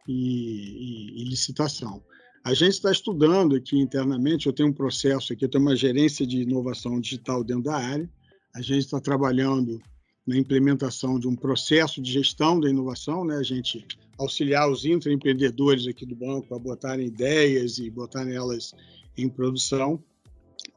e, 0.06 0.12
e, 0.12 1.22
e 1.22 1.24
licitação. 1.24 2.02
A 2.42 2.54
gente 2.54 2.72
está 2.72 2.90
estudando 2.90 3.54
aqui 3.54 3.78
internamente, 3.78 4.46
eu 4.46 4.52
tenho 4.52 4.70
um 4.70 4.72
processo 4.72 5.32
aqui, 5.32 5.44
eu 5.44 5.48
tenho 5.48 5.62
uma 5.62 5.76
gerência 5.76 6.26
de 6.26 6.40
inovação 6.40 6.98
digital 6.98 7.44
dentro 7.44 7.64
da 7.64 7.76
área, 7.76 8.08
a 8.54 8.62
gente 8.62 8.86
está 8.86 8.98
trabalhando 8.98 9.78
na 10.26 10.38
implementação 10.38 11.18
de 11.18 11.28
um 11.28 11.36
processo 11.36 12.00
de 12.00 12.10
gestão 12.10 12.58
da 12.58 12.70
inovação, 12.70 13.26
né? 13.26 13.36
a 13.36 13.42
gente 13.42 13.86
auxiliar 14.18 14.70
os 14.70 14.86
intraempreendedores 14.86 15.86
aqui 15.86 16.06
do 16.06 16.16
banco 16.16 16.54
a 16.54 16.58
botarem 16.58 17.08
ideias 17.08 17.78
e 17.78 17.90
botarem 17.90 18.34
elas 18.34 18.74
em 19.18 19.28
produção, 19.28 20.02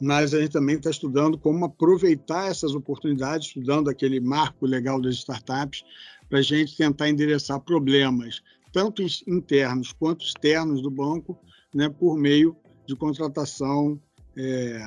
mas 0.02 0.34
a 0.34 0.42
gente 0.42 0.52
também 0.52 0.76
está 0.76 0.90
estudando 0.90 1.38
como 1.38 1.64
aproveitar 1.64 2.52
essas 2.52 2.76
oportunidades, 2.76 3.48
estudando 3.48 3.90
aquele 3.90 4.20
marco 4.20 4.66
legal 4.66 5.02
das 5.02 5.16
startups, 5.16 5.84
para 6.30 6.40
a 6.40 6.44
gente 6.44 6.76
tentar 6.76 7.08
endereçar 7.08 7.60
problemas, 7.62 8.42
tanto 8.74 9.02
internos 9.26 9.94
quanto 9.94 10.26
externos 10.26 10.82
do 10.82 10.92
banco, 10.92 11.40
né, 11.74 11.90
por 11.90 12.18
meio 12.18 12.56
de 12.86 12.96
contratação 12.96 14.00
é, 14.36 14.80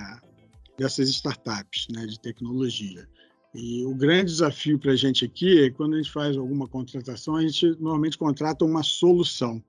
dessas 0.78 1.09
startups 1.09 1.88
né, 1.90 2.07
de 2.07 2.19
tecnologia. 2.21 3.09
E 3.55 3.85
o 3.87 3.95
grande 3.95 4.33
desafio 4.33 4.78
para 4.78 4.93
a 4.93 4.97
gente 4.97 5.25
aqui 5.25 5.64
é 5.64 5.71
quando 5.71 5.95
a 5.95 5.97
gente 5.97 6.12
faz 6.12 6.37
alguma 6.37 6.69
contratação, 6.69 7.37
a 7.37 7.43
gente 7.43 7.66
normalmente 7.81 8.19
contrata 8.19 8.64
uma 8.64 8.83
solução. 8.83 9.62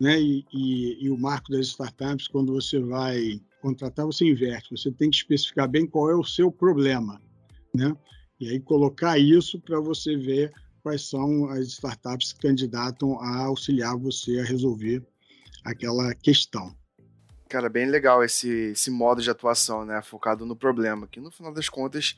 Né? 0.00 0.20
E, 0.20 0.44
e, 0.52 1.04
e, 1.04 1.10
o 1.10 1.16
marco 1.16 1.50
das 1.50 1.68
startups, 1.68 2.28
quando 2.28 2.52
você 2.52 2.80
vai 2.80 3.40
contratar, 3.60 4.06
você 4.06 4.24
inverte. 4.24 4.70
Você 4.70 4.90
tem 4.90 5.10
que 5.10 5.16
especificar 5.16 5.68
bem 5.68 5.86
qual 5.86 6.10
é 6.10 6.16
o 6.16 6.24
seu 6.24 6.50
problema. 6.50 7.20
Né? 7.74 7.96
E 8.40 8.48
aí 8.48 8.60
colocar 8.60 9.18
isso 9.18 9.60
para 9.60 9.80
você 9.80 10.16
ver 10.16 10.52
quais 10.82 11.08
são 11.08 11.46
as 11.46 11.68
startups 11.68 12.32
que 12.32 12.40
candidatam 12.40 13.20
a 13.20 13.44
auxiliar 13.46 13.96
você 13.96 14.40
a 14.40 14.44
resolver 14.44 15.04
aquela 15.64 16.14
questão. 16.14 16.76
Cara, 17.48 17.68
bem 17.68 17.86
legal 17.86 18.22
esse, 18.22 18.48
esse 18.72 18.90
modo 18.90 19.22
de 19.22 19.30
atuação, 19.30 19.84
né? 19.84 20.02
Focado 20.02 20.44
no 20.44 20.54
problema, 20.54 21.06
que 21.06 21.20
no 21.20 21.30
final 21.30 21.52
das 21.52 21.68
contas 21.68 22.16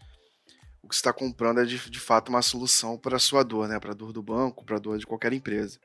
o 0.83 0.89
que 0.89 0.95
você 0.95 1.01
está 1.01 1.13
comprando 1.13 1.61
é 1.61 1.65
de, 1.65 1.79
de 1.91 2.01
fato 2.01 2.31
uma 2.31 2.43
solução 2.43 2.99
para 2.99 3.17
a 3.17 3.21
sua 3.21 3.43
dor, 3.43 3.69
né? 3.69 3.79
Para 3.79 3.93
a 3.93 3.95
dor 3.95 4.13
do 4.13 4.23
banco, 4.23 4.65
para 4.65 4.77
a 4.77 4.81
dor 4.81 4.99
de 4.99 5.07
qualquer 5.07 5.33
empresa. 5.33 5.79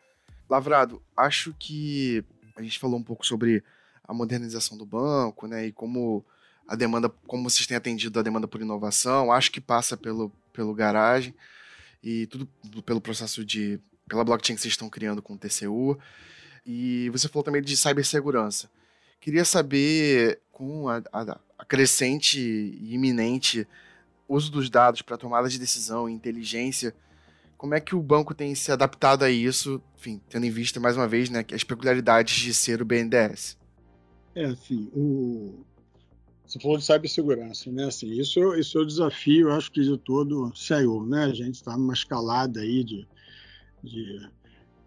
Lavrado, 0.50 1.02
acho 1.16 1.54
que 1.60 2.24
a 2.56 2.62
gente 2.62 2.80
falou 2.80 3.00
um 3.00 3.04
pouco 3.04 3.26
sobre 3.26 3.64
a 4.04 4.14
modernização 4.14 4.78
do 4.78 4.86
banco, 4.86 5.48
né? 5.48 5.68
E 5.68 5.72
como 5.72 6.26
a 6.68 6.76
demanda, 6.76 7.10
como 7.28 7.50
vocês 7.50 7.68
têm 7.68 7.78
atendido 7.78 8.20
a 8.20 8.24
demanda 8.24 8.48
por 8.48 8.62
inovação, 8.62 9.32
acho 9.32 9.52
que 9.52 9.62
passa 9.62 9.96
pelo, 9.96 10.32
pelo 10.54 10.74
garagem 10.74 11.36
e 12.04 12.28
tudo 12.28 12.48
pelo 12.84 13.02
processo 13.02 13.44
de. 13.44 13.80
pela 14.08 14.24
blockchain 14.24 14.56
que 14.56 14.62
vocês 14.62 14.74
estão 14.74 14.90
criando 14.90 15.22
com 15.22 15.34
o 15.34 15.38
TCU. 15.38 16.00
E 16.66 17.10
você 17.12 17.28
falou 17.28 17.44
também 17.44 17.62
de 17.62 17.78
cibersegurança. 17.78 18.70
Queria 19.20 19.46
saber, 19.46 20.40
com 20.52 20.88
a, 20.88 21.02
a, 21.12 21.40
a 21.58 21.66
crescente 21.66 22.40
e 22.40 22.94
iminente 22.94 23.68
uso 24.28 24.52
dos 24.52 24.70
dados 24.70 25.02
para 25.02 25.18
tomada 25.18 25.48
de 25.48 25.60
decisão 25.60 26.10
e 26.10 26.14
inteligência, 26.14 26.96
como 27.58 27.74
é 27.74 27.80
que 27.80 27.96
o 27.96 28.02
banco 28.02 28.34
tem 28.34 28.54
se 28.56 28.72
adaptado 28.72 29.24
a 29.24 29.30
isso, 29.30 29.82
enfim, 29.98 30.22
tendo 30.30 30.46
em 30.46 30.52
vista, 30.52 30.80
mais 30.80 30.98
uma 30.98 31.08
vez, 31.08 31.30
né, 31.30 31.46
as 31.54 31.64
peculiaridades 31.64 32.36
de 32.36 32.54
ser 32.54 32.82
o 32.82 32.86
BNDES? 32.86 33.58
É, 34.36 34.46
assim, 34.46 34.90
o... 34.94 35.64
você 36.46 36.60
falou 36.60 36.78
de 36.78 36.86
cibersegurança, 36.86 37.72
né? 37.72 37.86
Assim, 37.86 38.12
isso, 38.12 38.40
isso 38.56 38.78
é 38.78 38.82
o 38.82 38.86
desafio, 38.86 39.52
acho 39.52 39.72
que 39.72 39.82
de 39.82 39.98
todo 39.98 40.52
CIO, 40.56 41.06
né? 41.06 41.26
A 41.26 41.34
gente 41.34 41.56
está 41.56 41.78
numa 41.78 41.94
escalada 41.94 42.60
aí 42.60 42.84
de, 42.84 43.08
de 43.82 44.30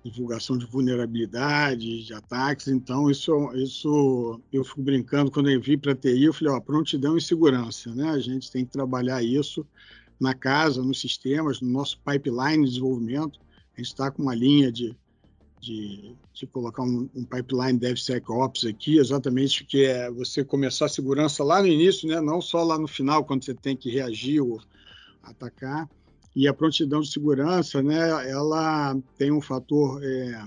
divulgação 0.04 0.56
de 0.56 0.66
vulnerabilidades, 0.66 2.04
de 2.04 2.14
ataques. 2.14 2.68
Então, 2.68 3.10
isso, 3.10 3.32
isso 3.54 4.40
eu 4.52 4.64
fico 4.64 4.82
brincando 4.82 5.30
quando 5.30 5.50
eu 5.50 5.60
vim 5.60 5.78
para 5.78 5.92
a 5.92 5.96
TI, 5.96 6.24
eu 6.24 6.32
falei, 6.32 6.54
ó, 6.54 6.60
prontidão 6.60 7.16
e 7.16 7.20
segurança, 7.20 7.94
né? 7.94 8.10
A 8.10 8.18
gente 8.18 8.50
tem 8.50 8.64
que 8.64 8.70
trabalhar 8.70 9.22
isso 9.22 9.66
na 10.20 10.34
casa, 10.34 10.82
nos 10.82 11.00
sistemas, 11.00 11.60
no 11.60 11.70
nosso 11.70 12.00
pipeline 12.00 12.64
de 12.64 12.70
desenvolvimento. 12.70 13.40
A 13.74 13.80
gente 13.80 13.88
está 13.88 14.10
com 14.10 14.22
uma 14.22 14.34
linha 14.34 14.72
de, 14.72 14.96
de, 15.60 16.14
de 16.32 16.46
colocar 16.46 16.82
um, 16.82 17.08
um, 17.14 17.24
pipeline 17.24 17.78
DevSecOps 17.78 18.64
aqui, 18.64 18.98
exatamente 18.98 19.64
que 19.64 19.84
é 19.84 20.10
você 20.10 20.44
começar 20.44 20.86
a 20.86 20.88
segurança 20.88 21.44
lá 21.44 21.60
no 21.60 21.68
início, 21.68 22.08
né? 22.08 22.20
não 22.20 22.40
só 22.40 22.62
lá 22.64 22.78
no 22.78 22.88
final, 22.88 23.24
quando 23.24 23.44
você 23.44 23.54
tem 23.54 23.76
que 23.76 23.90
reagir 23.90 24.40
ou 24.40 24.60
atacar. 25.22 25.88
E 26.38 26.46
a 26.46 26.54
prontidão 26.54 27.00
de 27.00 27.10
segurança, 27.10 27.82
né, 27.82 28.30
ela 28.30 28.96
tem 29.16 29.32
um 29.32 29.40
fator 29.40 30.00
é, 30.04 30.44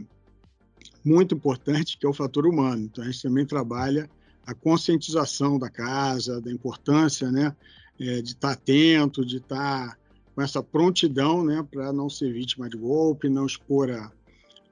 muito 1.04 1.36
importante, 1.36 1.98
que 1.98 2.06
é 2.06 2.10
o 2.10 2.14
fator 2.14 2.48
humano. 2.48 2.84
Então, 2.84 3.04
a 3.04 3.08
gente 3.08 3.22
também 3.22 3.46
trabalha 3.46 4.10
a 4.48 4.54
conscientização 4.54 5.60
da 5.60 5.70
casa, 5.70 6.40
da 6.40 6.50
importância 6.50 7.30
né, 7.30 7.54
é, 8.00 8.22
de 8.22 8.30
estar 8.30 8.52
atento, 8.52 9.26
de 9.26 9.36
estar 9.36 10.00
com 10.34 10.42
essa 10.42 10.64
prontidão 10.64 11.44
né, 11.44 11.62
para 11.70 11.92
não 11.92 12.10
ser 12.10 12.32
vítima 12.32 12.70
de 12.70 12.78
golpe, 12.78 13.28
não 13.28 13.46
expor 13.46 13.92
a, 13.92 14.10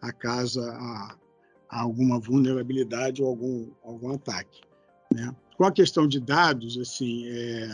a 0.02 0.14
casa 0.14 0.72
a, 0.72 1.18
a 1.70 1.82
alguma 1.82 2.18
vulnerabilidade 2.18 3.22
ou 3.22 3.28
algum, 3.28 3.68
algum 3.84 4.14
ataque. 4.14 4.62
Né? 5.14 5.36
Com 5.58 5.66
a 5.66 5.72
questão 5.74 6.08
de 6.08 6.22
dados, 6.22 6.78
assim, 6.78 7.28
é, 7.28 7.70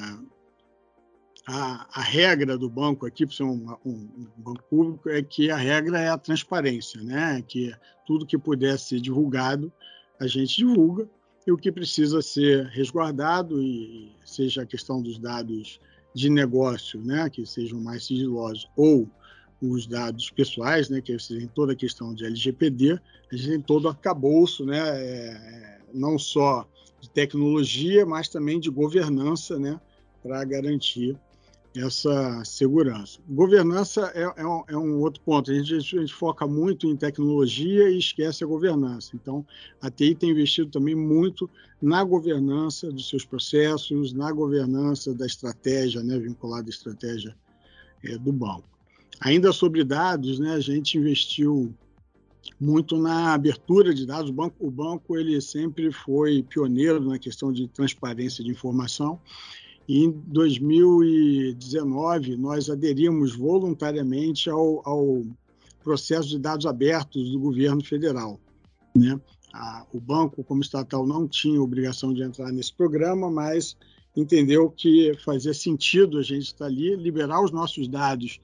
a, 1.47 1.87
a, 1.93 2.01
regra 2.01 2.57
do 2.57 2.69
banco 2.69 3.05
aqui, 3.05 3.25
por 3.25 3.33
ser 3.33 3.43
um, 3.43 3.75
um, 3.85 4.27
banco 4.35 4.63
público, 4.69 5.09
é 5.09 5.21
que 5.21 5.51
a 5.51 5.57
regra 5.57 5.99
é 5.99 6.09
a 6.09 6.17
transparência, 6.17 7.01
né? 7.03 7.43
Que 7.47 7.71
tudo 8.05 8.25
que 8.25 8.37
puder 8.37 8.79
ser 8.79 8.99
divulgado, 8.99 9.71
a 10.19 10.25
gente 10.25 10.57
divulga, 10.57 11.07
e 11.45 11.51
o 11.51 11.57
que 11.57 11.71
precisa 11.71 12.21
ser 12.21 12.65
resguardado, 12.67 13.61
e 13.61 14.11
seja 14.25 14.63
a 14.63 14.65
questão 14.65 15.01
dos 15.01 15.19
dados 15.19 15.79
de 16.15 16.29
negócio, 16.29 16.99
né? 17.03 17.29
Que 17.29 17.45
sejam 17.45 17.79
mais 17.79 18.05
sigilosos, 18.05 18.67
ou 18.75 19.07
os 19.61 19.85
dados 19.85 20.31
pessoais, 20.31 20.89
né? 20.89 20.99
Que 20.99 21.15
tem 21.15 21.47
toda 21.47 21.73
a 21.73 21.75
questão 21.75 22.15
de 22.15 22.25
LGPD, 22.25 22.99
a 23.31 23.35
gente 23.35 23.49
tem 23.49 23.61
todo 23.61 23.85
o 23.85 23.89
arcabouço, 23.89 24.65
né? 24.65 24.79
É, 24.79 25.27
é, 25.27 25.79
não 25.93 26.17
só 26.17 26.67
de 26.99 27.09
tecnologia, 27.09 28.03
mas 28.03 28.29
também 28.29 28.59
de 28.59 28.71
governança, 28.71 29.59
né? 29.59 29.79
Para 30.23 30.43
garantir 30.43 31.15
essa 31.75 32.43
segurança. 32.45 33.19
Governança 33.27 34.11
é, 34.15 34.23
é, 34.23 34.47
um, 34.47 34.63
é 34.67 34.77
um, 34.77 34.99
outro 35.01 35.21
ponto. 35.21 35.51
A 35.51 35.53
gente, 35.53 35.75
a 35.75 35.79
gente, 35.79 36.13
foca 36.13 36.47
muito 36.47 36.87
em 36.87 36.95
tecnologia 36.95 37.89
e 37.89 37.99
esquece 37.99 38.43
a 38.43 38.47
governança. 38.47 39.11
Então, 39.13 39.45
a 39.81 39.89
TI 39.89 40.15
tem 40.15 40.31
investido 40.31 40.71
também 40.71 40.95
muito 40.95 41.49
na 41.81 42.03
governança 42.03 42.91
dos 42.91 43.09
seus 43.09 43.25
processos, 43.25 44.13
na 44.13 44.31
governança 44.31 45.13
da 45.13 45.25
estratégia, 45.25 46.01
né, 46.01 46.17
vinculada 46.17 46.67
à 46.67 46.69
estratégia 46.69 47.35
é, 48.03 48.17
do 48.17 48.31
banco. 48.31 48.69
Ainda 49.19 49.51
sobre 49.51 49.83
dados, 49.83 50.39
né, 50.39 50.53
a 50.53 50.59
gente 50.59 50.97
investiu 50.97 51.73
muito 52.59 52.97
na 52.97 53.33
abertura 53.33 53.93
de 53.93 54.05
dados. 54.05 54.29
O 54.29 54.33
banco, 54.33 54.55
o 54.59 54.71
banco 54.71 55.17
ele 55.17 55.39
sempre 55.41 55.91
foi 55.91 56.43
pioneiro 56.43 57.01
na 57.01 57.19
questão 57.19 57.51
de 57.51 57.67
transparência 57.67 58.43
de 58.43 58.51
informação 58.51 59.19
em 59.87 60.09
2019, 60.09 62.35
nós 62.37 62.67
aderimos 62.69 63.35
voluntariamente 63.35 64.49
ao, 64.49 64.81
ao 64.87 65.23
processo 65.83 66.29
de 66.29 66.39
dados 66.39 66.65
abertos 66.65 67.29
do 67.31 67.39
governo 67.39 67.85
federal. 67.85 68.39
Né? 68.95 69.19
A, 69.53 69.85
o 69.93 69.99
banco, 69.99 70.43
como 70.43 70.61
estatal, 70.61 71.05
não 71.05 71.27
tinha 71.27 71.61
obrigação 71.61 72.11
de 72.13 72.23
entrar 72.23 72.51
nesse 72.51 72.73
programa, 72.73 73.29
mas 73.29 73.77
entendeu 74.15 74.71
que 74.71 75.13
fazia 75.23 75.53
sentido 75.53 76.17
a 76.17 76.23
gente 76.23 76.45
estar 76.45 76.65
ali, 76.65 76.95
liberar 76.95 77.43
os 77.43 77.51
nossos 77.51 77.87
dados 77.87 78.39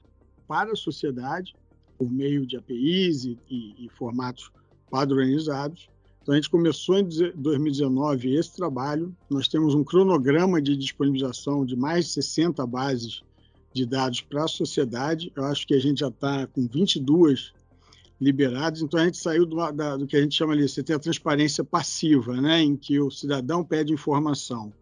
para 0.46 0.70
a 0.72 0.76
sociedade, 0.76 1.56
por 1.98 2.08
meio 2.10 2.46
de 2.46 2.56
APIs 2.56 3.24
e, 3.24 3.36
e, 3.50 3.86
e 3.86 3.88
formatos 3.88 4.52
padronizados, 4.90 5.88
então, 6.22 6.34
a 6.34 6.36
gente 6.36 6.50
começou 6.50 6.98
em 6.98 7.08
2019 7.34 8.34
esse 8.36 8.54
trabalho. 8.54 9.14
Nós 9.28 9.48
temos 9.48 9.74
um 9.74 9.82
cronograma 9.82 10.62
de 10.62 10.76
disponibilização 10.76 11.66
de 11.66 11.74
mais 11.74 12.06
de 12.06 12.12
60 12.12 12.64
bases 12.64 13.22
de 13.72 13.84
dados 13.84 14.20
para 14.20 14.44
a 14.44 14.48
sociedade. 14.48 15.32
Eu 15.34 15.44
acho 15.44 15.66
que 15.66 15.74
a 15.74 15.80
gente 15.80 15.98
já 15.98 16.08
está 16.08 16.46
com 16.46 16.64
22 16.64 17.52
liberados. 18.20 18.82
Então, 18.82 19.00
a 19.00 19.04
gente 19.04 19.18
saiu 19.18 19.44
do, 19.44 19.56
da, 19.72 19.96
do, 19.96 20.06
que 20.06 20.16
a 20.16 20.22
gente 20.22 20.36
chama 20.36 20.52
ali, 20.52 20.68
você 20.68 20.80
tem 20.80 20.94
a 20.94 20.98
transparência 20.98 21.64
passiva, 21.64 22.40
né, 22.40 22.62
em 22.62 22.76
que 22.76 23.00
o 23.00 23.10
cidadão 23.10 23.64
pede 23.64 23.92
informação. 23.92 24.72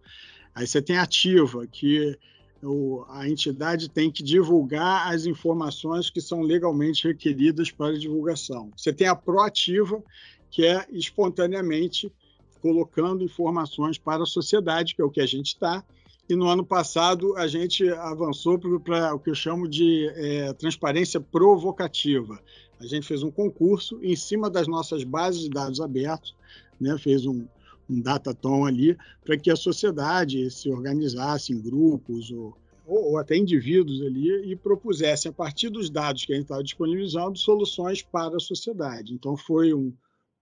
Aí 0.55 0.67
você 0.67 0.83
tem 0.83 0.99
a 0.99 1.05
ativa, 1.05 1.67
que 1.67 2.19
o, 2.63 3.03
a 3.09 3.27
entidade 3.27 3.89
tem 3.89 4.11
que 4.11 4.23
divulgar 4.23 5.11
as 5.11 5.25
informações 5.25 6.11
que 6.11 6.21
são 6.21 6.43
legalmente 6.43 7.09
requeridas 7.09 7.71
para 7.71 7.99
divulgação. 7.99 8.71
Você 8.77 8.93
tem 8.93 9.07
a 9.07 9.17
proativa, 9.17 10.03
que 10.51 10.65
é 10.65 10.87
espontaneamente 10.91 12.13
colocando 12.61 13.25
informações 13.25 13.99
para 13.99 14.23
a 14.23 14.27
sociedade, 14.27 14.95
que 14.95 15.03
é 15.03 15.05
o 15.05 15.11
que 15.11 15.21
a 15.21 15.27
gente 15.27 15.49
está. 15.49 15.85
E 16.29 16.37
no 16.37 16.47
ano 16.47 16.65
passado 16.65 17.37
a 17.37 17.47
gente 17.49 17.89
avançou 17.89 18.59
para 18.81 19.15
o 19.15 19.19
que 19.19 19.31
eu 19.31 19.35
chamo 19.35 19.67
de 19.67 20.09
é, 20.15 20.53
transparência 20.53 21.21
provocativa. 21.21 22.39
A 22.79 22.87
gente 22.87 23.07
fez 23.07 23.23
um 23.23 23.31
concurso 23.31 23.99
em 24.03 24.15
cima 24.15 24.49
das 24.49 24.69
nossas 24.69 25.03
bases 25.03 25.43
de 25.43 25.51
dados 25.51 25.81
abertos, 25.81 26.35
né, 26.81 26.97
fez 26.99 27.27
um, 27.27 27.47
um 27.89 28.01
datatom 28.01 28.65
ali, 28.65 28.97
para 29.25 29.37
que 29.37 29.51
a 29.51 29.57
sociedade 29.57 30.51
se 30.51 30.71
organizasse 30.71 31.53
em 31.53 31.61
grupos 31.61 32.31
ou, 32.31 32.57
ou, 32.87 33.19
até 33.19 33.37
indivíduos 33.37 34.01
ali 34.01 34.51
e 34.51 34.57
propusesse, 34.57 35.29
a 35.29 35.33
partir 35.33 35.69
dos 35.69 35.91
dados 35.91 36.25
que 36.25 36.33
a 36.33 36.37
gente 36.37 36.45
estava 36.45 36.63
disponibilizando, 36.63 37.39
soluções 37.39 38.03
para 38.03 38.37
a 38.37 38.41
sociedade. 38.41 39.13
Então 39.13 39.37
foi 39.37 39.75
um, 39.75 39.93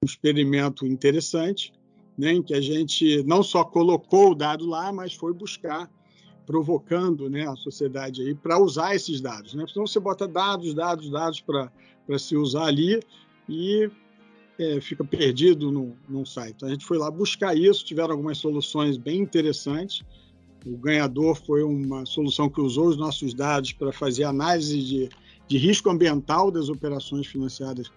um 0.02 0.06
experimento 0.06 0.86
interessante, 0.86 1.72
né, 2.16 2.32
em 2.32 2.42
que 2.42 2.54
a 2.54 2.60
gente 2.60 3.22
não 3.24 3.42
só 3.42 3.64
colocou 3.64 4.30
o 4.30 4.34
dado 4.34 4.66
lá, 4.66 4.92
mas 4.92 5.14
foi 5.14 5.32
buscar, 5.32 5.90
provocando 6.46 7.28
né, 7.28 7.46
a 7.46 7.56
sociedade 7.56 8.22
aí 8.22 8.34
para 8.34 8.58
usar 8.58 8.94
esses 8.94 9.20
dados. 9.20 9.54
Né? 9.54 9.64
Senão 9.66 9.86
você 9.86 10.00
bota 10.00 10.26
dados, 10.26 10.72
dados, 10.72 11.10
dados 11.10 11.40
para 11.40 12.18
se 12.18 12.36
usar 12.36 12.64
ali 12.64 13.00
e 13.48 13.90
é, 14.58 14.80
fica 14.80 15.04
perdido 15.04 15.70
no, 15.70 15.96
num 16.08 16.24
site. 16.24 16.54
Então 16.56 16.68
a 16.68 16.72
gente 16.72 16.84
foi 16.84 16.98
lá 16.98 17.10
buscar 17.10 17.56
isso, 17.56 17.84
tiveram 17.84 18.12
algumas 18.12 18.38
soluções 18.38 18.96
bem 18.96 19.20
interessantes. 19.20 20.02
O 20.66 20.76
ganhador 20.76 21.36
foi 21.36 21.62
uma 21.62 22.04
solução 22.06 22.48
que 22.48 22.60
usou 22.60 22.88
os 22.88 22.96
nossos 22.96 23.34
dados 23.34 23.72
para 23.72 23.92
fazer 23.92 24.24
análise 24.24 24.82
de, 24.82 25.08
de 25.46 25.58
risco 25.58 25.90
ambiental 25.90 26.50
das 26.50 26.68
operações 26.68 27.26
financiadas 27.26 27.90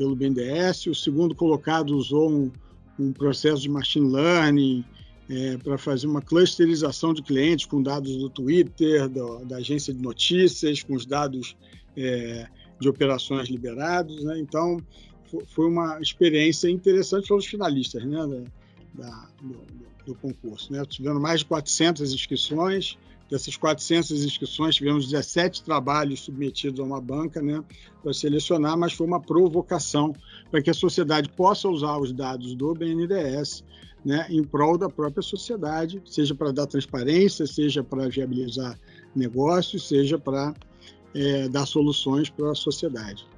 pelo 0.00 0.16
BNDES. 0.16 0.86
O 0.86 0.94
segundo 0.94 1.34
colocado 1.34 1.94
usou 1.94 2.30
um, 2.30 2.50
um 2.98 3.12
processo 3.12 3.60
de 3.60 3.68
machine 3.68 4.10
learning 4.10 4.82
é, 5.28 5.58
para 5.58 5.76
fazer 5.76 6.06
uma 6.06 6.22
clusterização 6.22 7.12
de 7.12 7.20
clientes 7.20 7.66
com 7.66 7.82
dados 7.82 8.16
do 8.16 8.30
Twitter, 8.30 9.06
do, 9.10 9.44
da 9.44 9.58
agência 9.58 9.92
de 9.92 10.00
notícias, 10.00 10.82
com 10.82 10.94
os 10.94 11.04
dados 11.04 11.54
é, 11.94 12.48
de 12.80 12.88
operações 12.88 13.50
liberados. 13.50 14.24
Né? 14.24 14.38
Então, 14.38 14.78
foi 15.48 15.66
uma 15.66 16.00
experiência 16.00 16.70
interessante 16.70 17.28
para 17.28 17.36
os 17.36 17.44
finalistas 17.44 18.02
né? 18.02 18.16
da, 18.94 19.04
da 19.04 19.28
do, 19.42 19.60
do, 20.06 20.14
concurso. 20.14 20.72
Né? 20.72 20.82
Tivemos 20.86 21.20
mais 21.20 21.40
de 21.40 21.44
400 21.44 22.14
inscrições, 22.14 22.96
Dessas 23.30 23.56
400 23.56 24.24
inscrições, 24.24 24.74
tivemos 24.74 25.08
17 25.08 25.62
trabalhos 25.62 26.20
submetidos 26.20 26.80
a 26.80 26.82
uma 26.82 27.00
banca 27.00 27.40
né, 27.40 27.62
para 28.02 28.12
selecionar, 28.12 28.76
mas 28.76 28.92
foi 28.92 29.06
uma 29.06 29.20
provocação 29.20 30.12
para 30.50 30.60
que 30.60 30.68
a 30.68 30.74
sociedade 30.74 31.28
possa 31.30 31.68
usar 31.68 31.96
os 31.98 32.12
dados 32.12 32.56
do 32.56 32.74
BNDES 32.74 33.64
né, 34.04 34.26
em 34.28 34.42
prol 34.42 34.76
da 34.76 34.88
própria 34.88 35.22
sociedade, 35.22 36.02
seja 36.04 36.34
para 36.34 36.52
dar 36.52 36.66
transparência, 36.66 37.46
seja 37.46 37.84
para 37.84 38.08
viabilizar 38.08 38.76
negócios, 39.14 39.86
seja 39.86 40.18
para 40.18 40.52
é, 41.14 41.48
dar 41.48 41.66
soluções 41.66 42.28
para 42.30 42.50
a 42.50 42.54
sociedade. 42.54 43.28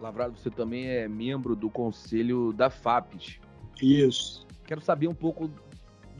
Lavrado, 0.00 0.38
você 0.38 0.50
também 0.50 0.86
é 0.86 1.08
membro 1.08 1.56
do 1.56 1.68
conselho 1.68 2.52
da 2.52 2.70
FAPES. 2.70 3.40
Isso. 3.82 4.46
Quero 4.64 4.80
saber 4.80 5.08
um 5.08 5.14
pouco 5.14 5.50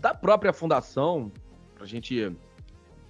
da 0.00 0.12
própria 0.12 0.52
fundação, 0.52 1.30
para 1.74 1.84
a 1.84 1.86
gente 1.86 2.36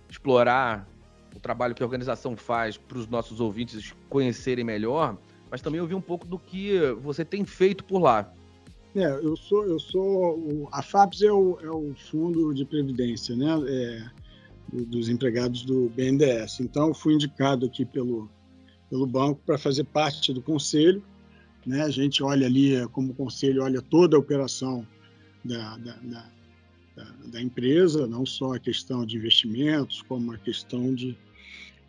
explorar 0.09 0.89
o 1.35 1.41
trabalho 1.41 1.75
que 1.75 1.83
a 1.83 1.87
organização 1.87 2.37
faz 2.37 2.77
para 2.77 2.99
os 2.99 3.07
nossos 3.07 3.41
ouvintes 3.41 3.95
conhecerem 4.09 4.65
melhor, 4.65 5.17
mas 5.51 5.63
também 5.63 5.81
ouvir 5.81 5.95
um 5.95 6.01
pouco 6.01 6.27
do 6.27 6.39
que 6.39 6.79
você 7.01 7.25
tem 7.25 7.45
feito 7.45 7.85
por 7.85 8.01
lá. 8.01 8.33
É, 8.95 9.07
eu 9.07 9.37
sou, 9.37 9.65
eu 9.67 9.79
sou, 9.79 10.69
a 10.73 10.83
FAPS 10.83 11.23
é 11.23 11.33
o, 11.33 11.59
é 11.61 11.71
o 11.71 11.95
fundo 12.11 12.53
de 12.55 12.65
previdência, 12.65 13.37
né, 13.37 13.47
é, 13.67 14.11
dos 14.73 15.09
empregados 15.09 15.63
do 15.63 15.89
BNDES. 15.91 16.61
Então, 16.61 16.93
fui 16.93 17.15
indicado 17.15 17.67
aqui 17.67 17.85
pelo, 17.85 18.29
pelo 18.91 19.07
banco 19.07 19.41
para 19.45 19.59
fazer 19.59 19.85
parte 19.85 20.33
do 20.33 20.43
conselho. 20.43 21.03
Né? 21.67 21.83
A 21.83 21.91
gente 21.91 22.23
olha 22.23 22.47
ali, 22.47 22.87
como 22.89 23.15
conselho, 23.15 23.63
olha 23.63 23.81
toda 23.83 24.17
a 24.17 24.21
operação 24.21 24.87
da, 25.45 25.77
da, 25.77 25.93
da 25.97 26.38
da, 27.27 27.41
empresa, 27.41 28.07
não 28.07 28.25
só 28.25 28.55
a 28.55 28.59
questão 28.59 29.05
de 29.05 29.17
investimentos, 29.17 30.03
como 30.03 30.33
a 30.33 30.39
questão 30.39 30.95
de, 30.95 31.17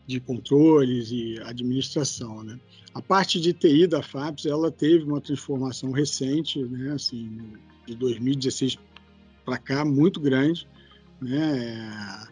de 0.06 0.20
controles 0.20 1.12
e 1.12 1.40
administração. 1.44 2.44
Né? 2.44 2.60
A 2.94 3.02
parte 3.02 3.40
de 3.40 3.54
TI 3.54 3.88
da 3.88 4.02
FAPS 4.02 4.46
ela 4.46 4.72
teve 4.72 5.04
uma 5.04 5.22
transformação 5.22 5.92
recente, 5.92 6.62
né? 6.64 6.94
assim, 6.94 7.54
de 7.86 7.96
2016 7.96 8.78
para 9.46 9.58
cá, 9.58 9.86
muito 9.86 10.20
grande. 10.20 10.68
Né? 11.22 12.28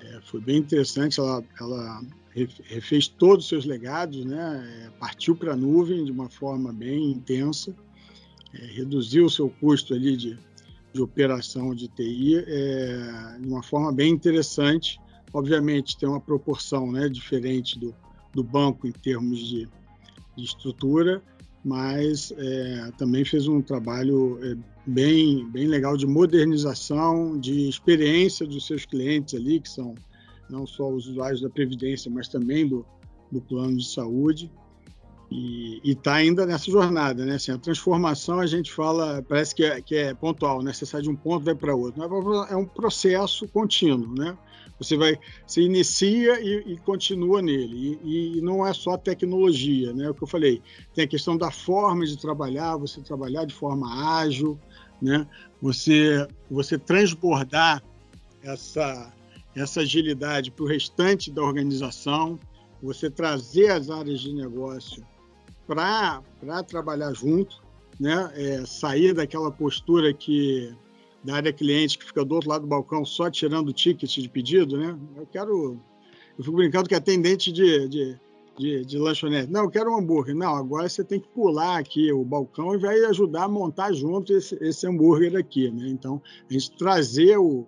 É, 0.00 0.06
é, 0.06 0.20
foi 0.22 0.40
bem 0.40 0.58
interessante, 0.58 1.20
ela, 1.20 1.44
ela 1.60 2.02
refez 2.34 3.08
todos 3.08 3.44
os 3.44 3.48
seus 3.48 3.64
legados, 3.64 4.24
né? 4.24 4.84
É, 4.84 4.90
partiu 4.98 5.34
para 5.34 5.54
a 5.54 5.56
nuvem 5.56 6.04
de 6.04 6.12
uma 6.12 6.28
forma 6.28 6.72
bem 6.72 7.12
intensa, 7.12 7.74
é, 8.52 8.66
reduziu 8.66 9.24
o 9.24 9.30
seu 9.30 9.48
custo 9.48 9.94
ali 9.94 10.16
de 10.16 10.38
de 10.96 11.02
operação 11.02 11.74
de 11.74 11.88
TI 11.88 12.36
é, 12.38 13.38
de 13.38 13.48
uma 13.48 13.62
forma 13.62 13.92
bem 13.92 14.10
interessante. 14.10 14.98
Obviamente, 15.32 15.96
tem 15.98 16.08
uma 16.08 16.20
proporção 16.20 16.90
né, 16.90 17.08
diferente 17.08 17.78
do, 17.78 17.94
do 18.32 18.42
banco 18.42 18.86
em 18.86 18.92
termos 18.92 19.38
de, 19.38 19.68
de 20.36 20.44
estrutura, 20.44 21.22
mas 21.62 22.32
é, 22.36 22.90
também 22.96 23.24
fez 23.24 23.46
um 23.46 23.60
trabalho 23.60 24.38
é, 24.42 24.56
bem, 24.86 25.46
bem 25.50 25.66
legal 25.66 25.96
de 25.96 26.06
modernização, 26.06 27.38
de 27.38 27.68
experiência 27.68 28.46
dos 28.46 28.66
seus 28.66 28.86
clientes 28.86 29.34
ali, 29.34 29.60
que 29.60 29.68
são 29.68 29.94
não 30.48 30.66
só 30.66 30.88
os 30.90 31.06
usuários 31.08 31.42
da 31.42 31.50
Previdência, 31.50 32.10
mas 32.10 32.28
também 32.28 32.66
do, 32.66 32.86
do 33.30 33.40
plano 33.40 33.76
de 33.76 33.86
saúde. 33.86 34.50
E 35.30 35.80
está 35.84 36.14
ainda 36.14 36.46
nessa 36.46 36.70
jornada, 36.70 37.24
né? 37.24 37.34
Assim, 37.34 37.50
a 37.50 37.58
transformação 37.58 38.38
a 38.38 38.46
gente 38.46 38.72
fala, 38.72 39.24
parece 39.28 39.54
que 39.54 39.64
é, 39.64 39.80
que 39.80 39.96
é 39.96 40.14
pontual, 40.14 40.62
né? 40.62 40.72
Você 40.72 40.86
sai 40.86 41.02
de 41.02 41.10
um 41.10 41.16
ponto 41.16 41.44
vai 41.44 41.54
para 41.54 41.74
outro. 41.74 42.02
É 42.48 42.56
um 42.56 42.64
processo 42.64 43.48
contínuo, 43.48 44.14
né? 44.14 44.36
Você 44.78 44.96
vai, 44.96 45.18
você 45.46 45.62
inicia 45.62 46.40
e, 46.40 46.74
e 46.74 46.78
continua 46.78 47.42
nele. 47.42 47.98
E, 48.04 48.38
e, 48.38 48.40
não 48.40 48.64
é 48.66 48.72
só 48.72 48.96
tecnologia, 48.96 49.92
né? 49.92 50.04
É 50.04 50.10
o 50.10 50.14
que 50.14 50.22
eu 50.22 50.28
falei, 50.28 50.62
tem 50.94 51.04
a 51.04 51.08
questão 51.08 51.36
da 51.36 51.50
forma 51.50 52.04
de 52.06 52.16
trabalhar, 52.16 52.76
você 52.76 53.00
trabalhar 53.00 53.46
de 53.46 53.54
forma 53.54 54.18
ágil, 54.18 54.58
né? 55.02 55.26
Você, 55.60 56.26
você 56.50 56.78
transbordar 56.78 57.82
essa 58.42 59.12
essa 59.56 59.80
agilidade 59.80 60.50
para 60.50 60.64
o 60.64 60.68
restante 60.68 61.32
da 61.32 61.42
organização, 61.42 62.38
você 62.82 63.08
trazer 63.08 63.70
as 63.70 63.88
áreas 63.88 64.20
de 64.20 64.34
negócio 64.34 65.02
para 65.66 66.22
trabalhar 66.66 67.12
junto, 67.12 67.62
né? 67.98 68.32
É, 68.34 68.66
sair 68.66 69.12
daquela 69.12 69.50
postura 69.50 70.12
que 70.12 70.74
da 71.26 71.34
área 71.34 71.52
cliente 71.52 71.98
que 71.98 72.04
fica 72.04 72.24
do 72.24 72.34
outro 72.36 72.48
lado 72.48 72.62
do 72.62 72.68
balcão 72.68 73.04
só 73.04 73.28
tirando 73.28 73.68
o 73.68 73.72
ticket 73.72 74.18
de 74.18 74.28
pedido, 74.28 74.78
né? 74.78 74.96
Eu 75.16 75.26
quero. 75.26 75.80
Eu 76.38 76.44
fico 76.44 76.56
brincando 76.56 76.88
que 76.88 76.94
é 76.94 76.98
atendente 76.98 77.50
de, 77.50 77.88
de, 77.88 78.20
de, 78.56 78.84
de 78.84 78.98
lanchonete. 78.98 79.50
Não, 79.50 79.64
eu 79.64 79.70
quero 79.70 79.90
um 79.90 79.98
hambúrguer. 79.98 80.36
Não, 80.36 80.54
agora 80.54 80.88
você 80.88 81.02
tem 81.02 81.18
que 81.18 81.28
pular 81.28 81.78
aqui 81.78 82.12
o 82.12 82.24
balcão 82.24 82.74
e 82.74 82.78
vai 82.78 83.04
ajudar 83.06 83.44
a 83.44 83.48
montar 83.48 83.92
junto 83.92 84.32
esse, 84.32 84.56
esse 84.62 84.86
hambúrguer 84.86 85.34
aqui, 85.36 85.70
né? 85.70 85.88
Então, 85.88 86.22
a 86.48 86.52
gente 86.52 86.76
trazer 86.76 87.36
o, 87.38 87.66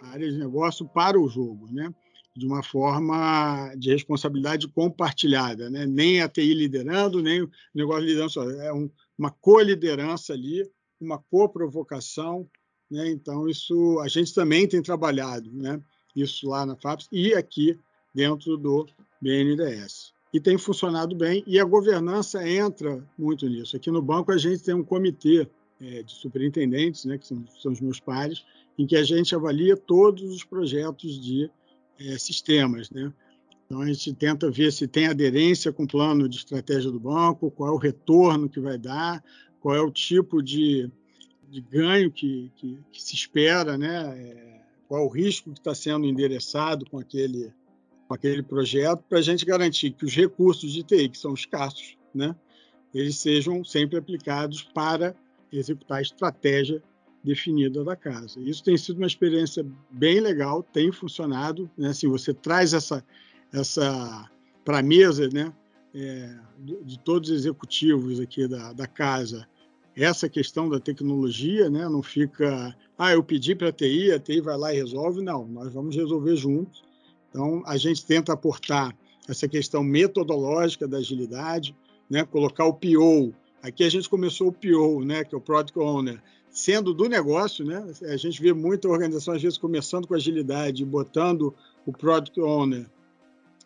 a 0.00 0.10
área 0.10 0.30
de 0.30 0.38
negócio 0.38 0.86
para 0.86 1.18
o 1.18 1.28
jogo, 1.28 1.66
né? 1.72 1.92
De 2.34 2.46
uma 2.46 2.62
forma 2.62 3.74
de 3.76 3.90
responsabilidade 3.90 4.66
compartilhada, 4.68 5.68
né? 5.68 5.84
Nem 5.86 6.22
a 6.22 6.28
TI 6.28 6.54
liderando, 6.54 7.22
nem 7.22 7.42
o 7.42 7.50
negócio 7.74 8.04
liderando 8.04 8.30
só. 8.30 8.50
É 8.50 8.72
um, 8.72 8.90
uma 9.18 9.30
co-liderança 9.30 10.32
ali, 10.32 10.66
uma 11.00 11.18
co-provocação, 11.18 12.48
né? 12.90 13.10
Então, 13.10 13.48
isso 13.48 14.00
a 14.00 14.08
gente 14.08 14.32
também 14.32 14.66
tem 14.66 14.80
trabalhado, 14.82 15.50
né? 15.52 15.80
Isso 16.16 16.48
lá 16.48 16.64
na 16.64 16.76
FAPS 16.76 17.08
e 17.12 17.34
aqui 17.34 17.78
dentro 18.14 18.56
do 18.56 18.86
BNDES. 19.20 20.12
E 20.32 20.40
tem 20.40 20.56
funcionado 20.56 21.14
bem, 21.14 21.44
e 21.46 21.60
a 21.60 21.64
governança 21.64 22.46
entra 22.48 23.06
muito 23.18 23.46
nisso. 23.46 23.76
Aqui 23.76 23.90
no 23.90 24.00
banco, 24.00 24.32
a 24.32 24.38
gente 24.38 24.62
tem 24.62 24.74
um 24.74 24.84
comitê 24.84 25.46
é, 25.80 26.02
de 26.02 26.12
superintendentes, 26.12 27.04
né, 27.04 27.18
que 27.18 27.26
são, 27.26 27.44
são, 27.60 27.72
os 27.72 27.80
meus 27.80 28.00
pares, 28.00 28.44
em 28.78 28.86
que 28.86 28.96
a 28.96 29.02
gente 29.02 29.34
avalia 29.34 29.76
todos 29.76 30.22
os 30.22 30.42
projetos 30.44 31.20
de 31.20 31.50
é, 31.98 32.18
sistemas. 32.18 32.90
Né? 32.90 33.12
Então, 33.66 33.80
a 33.80 33.86
gente 33.86 34.12
tenta 34.14 34.50
ver 34.50 34.72
se 34.72 34.86
tem 34.86 35.06
aderência 35.06 35.72
com 35.72 35.84
o 35.84 35.88
plano 35.88 36.28
de 36.28 36.36
estratégia 36.36 36.90
do 36.90 37.00
banco, 37.00 37.50
qual 37.50 37.70
é 37.70 37.72
o 37.72 37.78
retorno 37.78 38.48
que 38.48 38.60
vai 38.60 38.78
dar, 38.78 39.22
qual 39.60 39.74
é 39.74 39.80
o 39.80 39.90
tipo 39.90 40.42
de 40.42 40.90
de 41.52 41.60
ganho 41.60 42.10
que, 42.10 42.50
que, 42.56 42.78
que 42.90 43.02
se 43.02 43.14
espera, 43.14 43.76
né? 43.76 44.18
É, 44.18 44.62
qual 44.88 45.02
é 45.02 45.04
o 45.04 45.08
risco 45.08 45.52
que 45.52 45.58
está 45.58 45.74
sendo 45.74 46.06
endereçado 46.06 46.88
com 46.88 46.98
aquele, 46.98 47.52
com 48.08 48.14
aquele 48.14 48.42
projeto, 48.42 49.04
para 49.06 49.18
a 49.18 49.22
gente 49.22 49.44
garantir 49.44 49.90
que 49.90 50.06
os 50.06 50.14
recursos 50.14 50.72
de 50.72 50.82
TI, 50.82 51.10
que 51.10 51.18
são 51.18 51.34
escassos, 51.34 51.98
né? 52.14 52.34
eles 52.94 53.18
sejam 53.18 53.62
sempre 53.64 53.98
aplicados 53.98 54.62
para 54.62 55.14
executar 55.52 55.98
a 55.98 56.02
estratégia 56.02 56.82
definida 57.24 57.84
da 57.84 57.94
casa. 57.94 58.40
Isso 58.40 58.64
tem 58.64 58.76
sido 58.76 58.98
uma 58.98 59.06
experiência 59.06 59.64
bem 59.90 60.20
legal, 60.20 60.62
tem 60.62 60.90
funcionado. 60.90 61.70
Né? 61.76 61.88
Assim, 61.88 62.08
você 62.08 62.34
traz 62.34 62.72
essa, 62.72 63.04
essa 63.52 64.30
para 64.64 64.78
a 64.78 64.82
mesa 64.82 65.28
né? 65.28 65.52
É, 65.94 66.34
de, 66.58 66.82
de 66.84 66.98
todos 67.00 67.28
os 67.28 67.36
executivos 67.36 68.18
aqui 68.18 68.48
da, 68.48 68.72
da 68.72 68.86
casa 68.86 69.46
essa 69.96 70.28
questão 70.28 70.68
da 70.68 70.80
tecnologia, 70.80 71.68
né? 71.68 71.88
Não 71.88 72.02
fica, 72.02 72.74
ah, 72.96 73.12
eu 73.12 73.22
pedi 73.22 73.54
para 73.54 73.68
a 73.68 73.72
TI, 73.72 74.12
a 74.12 74.18
TI 74.18 74.40
vai 74.40 74.56
lá 74.56 74.72
e 74.72 74.76
resolve. 74.76 75.22
Não, 75.22 75.46
nós 75.46 75.72
vamos 75.72 75.94
resolver 75.94 76.36
juntos. 76.36 76.82
Então, 77.28 77.62
a 77.66 77.76
gente 77.76 78.04
tenta 78.04 78.32
aportar 78.32 78.96
essa 79.28 79.46
questão 79.46 79.82
metodológica 79.82 80.88
da 80.88 80.98
agilidade, 80.98 81.76
né? 82.08 82.24
Colocar 82.24 82.64
o 82.64 82.74
PO. 82.74 83.34
Aqui 83.62 83.84
a 83.84 83.90
gente 83.90 84.08
começou 84.08 84.48
o 84.48 84.52
PO, 84.52 85.04
né? 85.04 85.24
Que 85.24 85.34
é 85.34 85.38
o 85.38 85.40
Product 85.40 85.78
Owner, 85.78 86.22
sendo 86.52 86.92
do 86.92 87.08
negócio, 87.08 87.64
né? 87.64 87.84
A 88.02 88.16
gente 88.16 88.40
vê 88.40 88.52
muita 88.52 88.88
organização 88.88 89.34
às 89.34 89.42
vezes 89.42 89.58
começando 89.58 90.06
com 90.06 90.14
agilidade, 90.14 90.84
botando 90.84 91.54
o 91.86 91.92
Product 91.92 92.38
Owner 92.40 92.86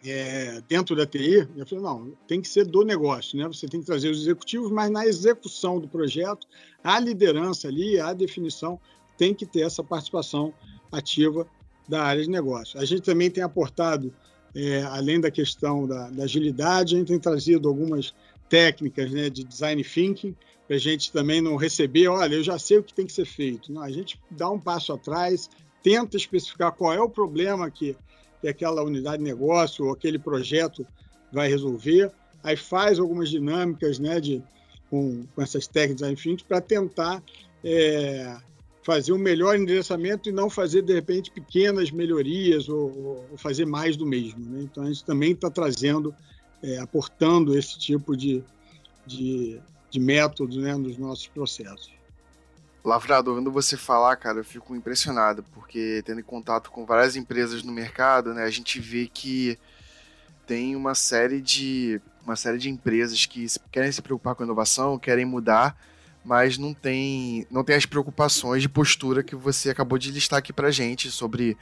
é, 0.04 0.62
dentro 0.68 0.94
da 0.94 1.06
TI, 1.06 1.48
eu 1.56 1.66
falei, 1.66 1.84
não, 1.84 2.12
tem 2.28 2.40
que 2.40 2.48
ser 2.48 2.64
do 2.64 2.84
negócio, 2.84 3.36
né? 3.36 3.46
Você 3.48 3.66
tem 3.66 3.80
que 3.80 3.86
trazer 3.86 4.08
os 4.08 4.20
executivos, 4.20 4.70
mas 4.70 4.90
na 4.90 5.06
execução 5.06 5.80
do 5.80 5.88
projeto, 5.88 6.46
a 6.82 6.98
liderança 7.00 7.68
ali, 7.68 7.98
a 7.98 8.12
definição, 8.12 8.78
tem 9.18 9.34
que 9.34 9.46
ter 9.46 9.62
essa 9.62 9.82
participação 9.82 10.52
ativa 10.92 11.46
da 11.88 12.02
área 12.02 12.22
de 12.22 12.30
negócio. 12.30 12.78
A 12.78 12.84
gente 12.84 13.02
também 13.02 13.30
tem 13.30 13.42
aportado, 13.42 14.14
é, 14.54 14.82
além 14.82 15.20
da 15.20 15.30
questão 15.30 15.86
da, 15.86 16.10
da, 16.10 16.24
agilidade, 16.24 16.94
a 16.94 16.98
gente 16.98 17.08
tem 17.08 17.18
trazido 17.18 17.68
algumas 17.68 18.14
técnicas 18.48 19.10
né, 19.10 19.28
de 19.28 19.42
design 19.42 19.82
thinking, 19.82 20.36
para 20.66 20.76
a 20.76 20.80
gente 20.80 21.12
também 21.12 21.40
não 21.40 21.56
receber, 21.56 22.08
olha, 22.08 22.34
eu 22.34 22.42
já 22.42 22.58
sei 22.58 22.78
o 22.78 22.82
que 22.82 22.92
tem 22.92 23.06
que 23.06 23.12
ser 23.12 23.26
feito. 23.26 23.72
Não, 23.72 23.82
a 23.82 23.90
gente 23.90 24.20
dá 24.30 24.50
um 24.50 24.58
passo 24.58 24.92
atrás, 24.92 25.48
tenta 25.82 26.16
especificar 26.16 26.72
qual 26.72 26.92
é 26.92 27.00
o 27.00 27.08
problema 27.08 27.70
que 27.70 27.96
que 28.40 28.48
aquela 28.48 28.82
unidade 28.82 29.18
de 29.18 29.24
negócio 29.24 29.86
ou 29.86 29.92
aquele 29.92 30.18
projeto 30.18 30.86
vai 31.32 31.48
resolver. 31.48 32.10
Aí 32.42 32.56
faz 32.56 32.98
algumas 32.98 33.28
dinâmicas 33.28 33.98
né, 33.98 34.20
de, 34.20 34.42
com, 34.88 35.24
com 35.34 35.42
essas 35.42 35.66
técnicas 35.66 36.08
enfim, 36.08 36.36
para 36.46 36.60
tentar 36.60 37.22
é, 37.64 38.36
fazer 38.82 39.12
um 39.12 39.18
melhor 39.18 39.56
endereçamento 39.56 40.28
e 40.28 40.32
não 40.32 40.48
fazer, 40.48 40.82
de 40.82 40.94
repente, 40.94 41.30
pequenas 41.30 41.90
melhorias 41.90 42.68
ou, 42.68 43.26
ou 43.30 43.36
fazer 43.36 43.66
mais 43.66 43.96
do 43.96 44.06
mesmo. 44.06 44.38
Né? 44.38 44.60
Então, 44.62 44.84
a 44.84 44.86
gente 44.86 45.04
também 45.04 45.32
está 45.32 45.50
trazendo, 45.50 46.14
é, 46.62 46.78
aportando 46.78 47.58
esse 47.58 47.76
tipo 47.78 48.16
de, 48.16 48.44
de, 49.04 49.58
de 49.96 50.00
método 50.00 50.60
né, 50.60 50.74
nos 50.74 50.98
nossos 50.98 51.26
processos. 51.26 51.90
Lavrado, 52.84 53.30
ouvindo 53.30 53.50
você 53.50 53.76
falar, 53.76 54.14
cara, 54.16 54.38
eu 54.38 54.44
fico 54.44 54.76
impressionado, 54.76 55.42
porque 55.54 56.02
tendo 56.04 56.22
contato 56.22 56.70
com 56.70 56.84
várias 56.84 57.16
empresas 57.16 57.62
no 57.62 57.72
mercado, 57.72 58.34
né, 58.34 58.44
a 58.44 58.50
gente 58.50 58.78
vê 58.78 59.06
que 59.12 59.58
tem 60.46 60.76
uma 60.76 60.94
série 60.94 61.40
de 61.40 62.00
uma 62.24 62.36
série 62.36 62.58
de 62.58 62.68
empresas 62.68 63.24
que 63.24 63.46
querem 63.72 63.90
se 63.90 64.02
preocupar 64.02 64.34
com 64.34 64.44
inovação, 64.44 64.98
querem 64.98 65.24
mudar, 65.24 65.76
mas 66.24 66.58
não 66.58 66.74
tem 66.74 67.46
não 67.50 67.64
tem 67.64 67.74
as 67.74 67.86
preocupações 67.86 68.62
de 68.62 68.68
postura 68.68 69.22
que 69.22 69.34
você 69.34 69.70
acabou 69.70 69.98
de 69.98 70.10
listar 70.10 70.38
aqui 70.38 70.52
pra 70.52 70.70
gente 70.70 71.10
sobre 71.10 71.56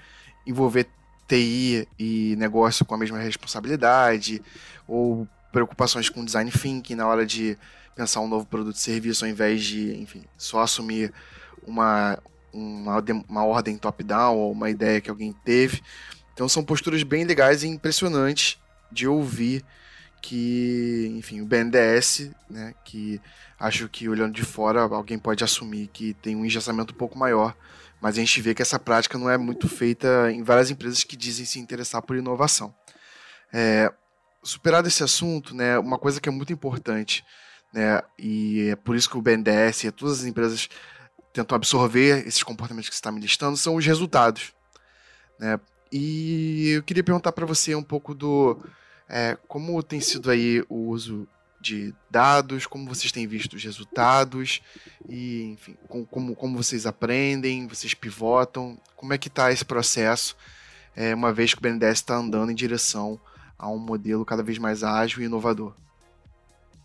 envolver 0.47 0.89
TI 1.29 1.89
e 1.99 2.35
negócio 2.37 2.85
com 2.85 2.95
a 2.95 2.99
mesma 2.99 3.19
responsabilidade, 3.19 4.43
ou 4.87 5.27
preocupações 5.53 6.09
com 6.09 6.25
design 6.25 6.51
thinking 6.51 6.97
na 6.97 7.07
hora 7.07 7.25
de 7.25 7.57
pensar 7.95 8.21
um 8.21 8.29
novo 8.29 8.47
produto 8.47 8.77
e 8.77 8.81
serviço 8.81 9.25
ao 9.25 9.31
invés 9.31 9.63
de, 9.63 9.95
enfim, 10.01 10.25
só 10.37 10.61
assumir 10.61 11.13
uma, 11.67 12.19
uma, 12.53 13.03
uma 13.29 13.45
ordem 13.45 13.79
top-down 13.79 14.37
ou 14.37 14.53
uma 14.53 14.71
ideia 14.71 15.01
que 15.01 15.11
alguém 15.11 15.33
teve. 15.45 15.83
Então 16.33 16.49
são 16.49 16.65
posturas 16.65 17.03
bem 17.03 17.25
legais 17.25 17.63
e 17.63 17.69
impressionantes 17.69 18.59
de 18.91 19.07
ouvir 19.07 19.65
que, 20.21 21.13
enfim, 21.19 21.43
o 21.43 21.47
BNDES, 21.47 22.31
né, 22.49 22.75
que 22.85 23.21
acho 23.61 23.89
que 23.89 24.09
olhando 24.09 24.33
de 24.33 24.43
fora 24.43 24.81
alguém 24.81 25.19
pode 25.19 25.45
assumir 25.45 25.89
que 25.89 26.15
tem 26.15 26.35
um 26.35 26.47
engessamento 26.47 26.95
um 26.95 26.97
pouco 26.97 27.19
maior, 27.19 27.55
mas 28.01 28.17
a 28.17 28.21
gente 28.21 28.41
vê 28.41 28.55
que 28.55 28.63
essa 28.63 28.79
prática 28.79 29.19
não 29.19 29.29
é 29.29 29.37
muito 29.37 29.69
feita 29.69 30.33
em 30.33 30.43
várias 30.43 30.71
empresas 30.71 31.05
que 31.05 31.17
dizem 31.17 31.45
se 31.45 31.59
interessar 31.59 32.01
por 32.03 32.17
inovação. 32.17 32.75
É, 33.53 33.93
superado 34.43 34.89
esse 34.89 35.05
assunto, 35.05 35.55
né, 35.55 35.79
uma 35.79 35.99
coisa 35.99 36.21
que 36.21 36.29
é 36.29 36.33
muito 36.33 36.53
importante 36.53 37.25
né? 37.75 38.01
E 38.17 38.69
é 38.71 38.77
por 38.77 38.95
isso 38.95 39.11
que 39.11 39.19
o 39.19 39.23
BNDES 39.23 39.85
e 39.85 39.91
todas 39.91 40.21
as 40.21 40.25
empresas 40.25 40.69
tentam 41.33 41.57
absorver 41.57 42.25
esses 42.27 42.45
comportamentos 42.45 42.89
que 42.89 42.95
você 42.95 43.01
está 43.01 43.11
me 43.11 43.21
listando, 43.21 43.57
são 43.57 43.75
os 43.75 43.85
resultados, 43.85 44.53
né? 45.39 45.59
E 45.91 46.71
eu 46.71 46.83
queria 46.85 47.03
perguntar 47.03 47.33
para 47.33 47.45
você 47.45 47.75
um 47.75 47.83
pouco 47.83 48.15
do 48.15 48.57
é, 49.09 49.37
como 49.49 49.83
tem 49.83 50.01
sido 50.01 50.31
aí 50.31 50.65
o 50.69 50.89
uso 50.89 51.27
de 51.61 51.95
dados, 52.11 52.67
como 52.67 52.87
vocês 52.87 53.11
têm 53.11 53.27
visto 53.27 53.55
os 53.55 53.65
resultados 53.65 54.61
e, 55.09 55.53
enfim, 55.53 55.77
como, 55.89 56.37
como 56.37 56.57
vocês 56.57 56.87
aprendem, 56.87 57.67
vocês 57.67 57.95
pivotam, 57.95 58.79
como 58.95 59.13
é 59.13 59.19
que 59.19 59.29
está 59.29 59.51
esse 59.51 59.65
processo, 59.65 60.37
é, 60.95 61.15
uma 61.15 61.33
vez 61.33 61.55
que 61.55 61.59
o 61.59 61.63
BNDES 61.63 61.99
está 61.99 62.17
andando 62.17 62.53
em 62.53 62.55
direção 62.55 63.19
a 63.59 63.69
um 63.69 63.79
modelo 63.79 64.25
cada 64.25 64.43
vez 64.43 64.59
mais 64.59 64.85
ágil 64.85 65.23
e 65.23 65.25
inovador. 65.25 65.75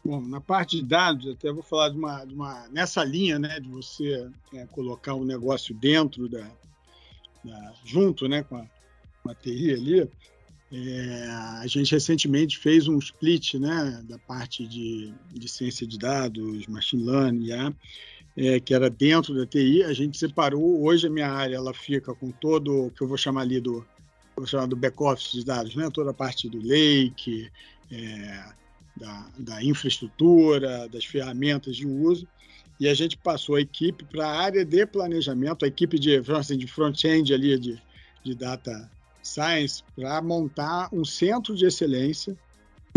Bom, 0.03 0.21
na 0.21 0.39
parte 0.39 0.77
de 0.77 0.83
dados, 0.83 1.27
até 1.27 1.51
vou 1.51 1.61
falar 1.61 1.89
de 1.89 1.97
uma, 1.97 2.23
de 2.23 2.33
uma 2.33 2.67
nessa 2.69 3.03
linha, 3.03 3.37
né, 3.37 3.59
de 3.59 3.67
você 3.67 4.29
é, 4.53 4.65
colocar 4.67 5.13
o 5.13 5.21
um 5.21 5.25
negócio 5.25 5.75
dentro 5.75 6.29
da, 6.29 6.49
da, 7.43 7.73
junto, 7.83 8.27
né, 8.27 8.43
com 8.43 8.55
a, 8.55 8.65
com 9.21 9.29
a 9.29 9.35
TI 9.35 9.73
ali. 9.73 10.09
É, 10.71 11.27
a 11.61 11.67
gente 11.67 11.91
recentemente 11.91 12.57
fez 12.57 12.87
um 12.87 12.97
split, 12.99 13.55
né, 13.55 14.03
da 14.07 14.17
parte 14.19 14.65
de, 14.67 15.13
de 15.33 15.49
ciência 15.49 15.85
de 15.85 15.97
dados, 15.97 16.67
machine 16.67 17.03
learning, 17.03 17.75
é, 18.37 18.59
que 18.59 18.73
era 18.73 18.89
dentro 18.89 19.35
da 19.35 19.45
TI. 19.45 19.83
A 19.83 19.93
gente 19.93 20.17
separou. 20.17 20.81
Hoje 20.81 21.07
a 21.07 21.09
minha 21.09 21.29
área 21.29 21.55
ela 21.55 21.73
fica 21.73 22.13
com 22.13 22.31
todo 22.31 22.85
o 22.85 22.91
que 22.91 23.01
eu 23.01 23.07
vou 23.07 23.17
chamar 23.17 23.41
ali 23.41 23.59
do 23.59 23.85
vou 24.35 24.47
chamar 24.47 24.67
do 24.67 24.75
back 24.75 24.95
office 25.03 25.33
de 25.33 25.43
dados, 25.43 25.75
né, 25.75 25.89
toda 25.91 26.11
a 26.11 26.13
parte 26.13 26.47
do 26.47 26.65
lake. 26.65 27.51
É, 27.91 28.59
da, 28.99 29.27
da 29.37 29.63
infraestrutura, 29.63 30.87
das 30.89 31.05
ferramentas 31.05 31.75
de 31.75 31.87
uso, 31.87 32.27
e 32.79 32.87
a 32.87 32.93
gente 32.93 33.17
passou 33.17 33.55
a 33.55 33.61
equipe 33.61 34.05
para 34.05 34.27
a 34.27 34.39
área 34.39 34.65
de 34.65 34.85
planejamento, 34.85 35.65
a 35.65 35.67
equipe 35.67 35.97
de, 35.99 36.21
assim, 36.37 36.57
de 36.57 36.67
front-end 36.67 37.33
ali, 37.33 37.57
de, 37.57 37.81
de 38.23 38.35
data 38.35 38.89
Science 39.21 39.83
para 39.95 40.21
montar 40.21 40.89
um 40.93 41.03
centro 41.03 41.55
de 41.55 41.65
excelência 41.65 42.37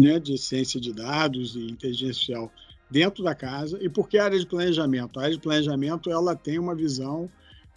né, 0.00 0.18
de 0.18 0.38
ciência 0.38 0.80
de 0.80 0.92
dados 0.92 1.54
e 1.54 1.66
inteligência 1.66 2.36
artificial 2.36 2.52
dentro 2.90 3.22
da 3.24 3.34
casa. 3.34 3.78
E 3.82 3.88
por 3.88 4.08
que 4.08 4.18
a 4.18 4.24
área 4.24 4.38
de 4.38 4.46
planejamento? 4.46 5.18
A 5.18 5.24
área 5.24 5.34
de 5.34 5.40
planejamento 5.40 6.10
ela 6.10 6.34
tem 6.34 6.58
uma 6.58 6.74
visão 6.74 7.30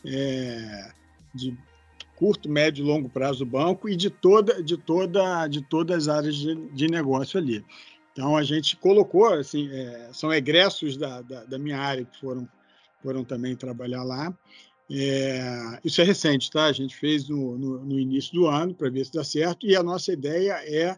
é, 0.05 0.91
de 1.33 1.57
curto, 2.15 2.49
médio 2.49 2.83
e 2.83 2.88
longo 2.88 3.09
prazo 3.09 3.39
do 3.39 3.45
banco 3.45 3.89
e 3.89 3.95
de 3.95 4.09
toda 4.09 4.63
de 4.63 4.77
toda 4.77 5.47
de 5.47 5.61
todas 5.61 6.07
as 6.07 6.15
áreas 6.15 6.35
de, 6.35 6.55
de 6.69 6.88
negócio 6.88 7.39
ali. 7.39 7.63
Então 8.15 8.38
a 8.38 8.43
gente 8.43 8.78
colocou 8.78 9.28
assim 9.28 9.69
é, 9.69 10.10
são 10.13 10.34
egressos 10.34 10.95
da, 10.95 11.21
da, 11.21 11.43
da, 11.43 11.60
minha 11.60 11.78
área 11.78 12.06
que 12.06 12.17
foram 12.17 12.47
foram 13.04 13.25
também 13.25 13.58
trabalhar 13.58 14.04
lá. 14.04 14.34
É, 14.89 15.80
isso 15.84 15.99
é 15.99 16.06
recente, 16.06 16.49
tá? 16.49 16.65
A 16.65 16.71
gente 16.71 16.95
fez 16.95 17.28
no, 17.28 17.58
no, 17.58 17.84
no 17.84 17.99
início 17.99 18.34
do 18.34 18.47
ano 18.47 18.73
para 18.73 18.89
ver 18.89 19.06
se 19.06 19.12
dá 19.12 19.23
certo 19.23 19.67
e 19.67 19.75
a 19.75 19.84
nossa 19.84 20.13
ideia 20.13 20.54
é 20.65 20.97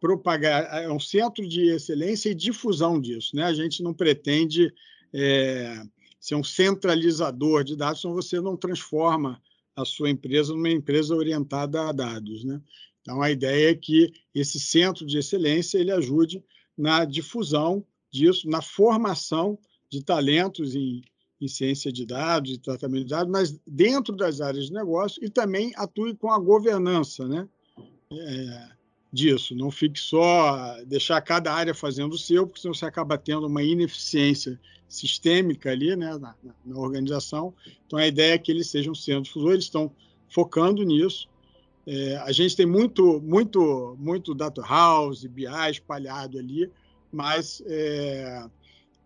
propagar 0.00 0.82
é 0.82 0.90
um 0.90 0.98
centro 0.98 1.48
de 1.48 1.68
excelência 1.68 2.30
e 2.30 2.34
difusão 2.34 3.00
disso, 3.00 3.36
né? 3.36 3.44
A 3.44 3.54
gente 3.54 3.80
não 3.80 3.94
pretende 3.94 4.74
é, 5.14 5.80
ser 6.20 6.34
um 6.34 6.42
centralizador 6.42 7.62
de 7.62 7.76
dados, 7.76 8.00
senão 8.00 8.12
você 8.12 8.40
não 8.40 8.56
transforma 8.56 9.40
a 9.76 9.84
sua 9.84 10.10
empresa 10.10 10.52
numa 10.52 10.70
empresa 10.70 11.14
orientada 11.14 11.88
a 11.88 11.92
dados. 11.92 12.42
Né? 12.44 12.60
Então, 13.00 13.22
a 13.22 13.30
ideia 13.30 13.70
é 13.70 13.74
que 13.74 14.12
esse 14.34 14.58
centro 14.58 15.06
de 15.06 15.18
excelência 15.18 15.78
ele 15.78 15.92
ajude 15.92 16.42
na 16.76 17.04
difusão 17.04 17.84
disso, 18.10 18.48
na 18.48 18.62
formação 18.62 19.58
de 19.90 20.02
talentos 20.02 20.74
em, 20.74 21.02
em 21.40 21.48
ciência 21.48 21.92
de 21.92 22.04
dados 22.04 22.52
e 22.52 22.58
tratamento 22.58 23.04
de 23.04 23.10
dados, 23.10 23.30
mas 23.30 23.58
dentro 23.66 24.14
das 24.14 24.40
áreas 24.40 24.66
de 24.66 24.72
negócio 24.72 25.24
e 25.24 25.28
também 25.28 25.72
atue 25.76 26.14
com 26.14 26.30
a 26.30 26.38
governança 26.38 27.26
né? 27.26 27.48
É, 28.12 28.76
disso. 29.12 29.54
Não 29.54 29.70
fique 29.70 29.98
só 29.98 30.76
deixar 30.84 31.20
cada 31.22 31.52
área 31.52 31.74
fazendo 31.74 32.12
o 32.12 32.18
seu, 32.18 32.46
porque 32.46 32.60
senão 32.60 32.74
você 32.74 32.84
acaba 32.84 33.16
tendo 33.18 33.46
uma 33.46 33.62
ineficiência 33.62 34.60
sistêmica 34.88 35.70
ali 35.70 35.96
né, 35.96 36.16
na, 36.18 36.34
na, 36.64 36.78
organização. 36.78 37.52
Então, 37.86 37.98
a 37.98 38.06
ideia 38.06 38.34
é 38.34 38.38
que 38.38 38.52
eles 38.52 38.68
sejam 38.68 38.92
difusor, 38.92 39.52
eles 39.52 39.64
estão 39.64 39.90
focando 40.28 40.82
nisso. 40.84 41.28
É, 41.86 42.16
a 42.16 42.32
gente 42.32 42.56
tem 42.56 42.66
muito, 42.66 43.20
muito, 43.20 43.96
muito 43.98 44.34
data 44.34 44.60
house, 44.60 45.24
BI 45.24 45.46
espalhado 45.70 46.38
ali, 46.38 46.68
mas 47.12 47.62
é, 47.64 48.44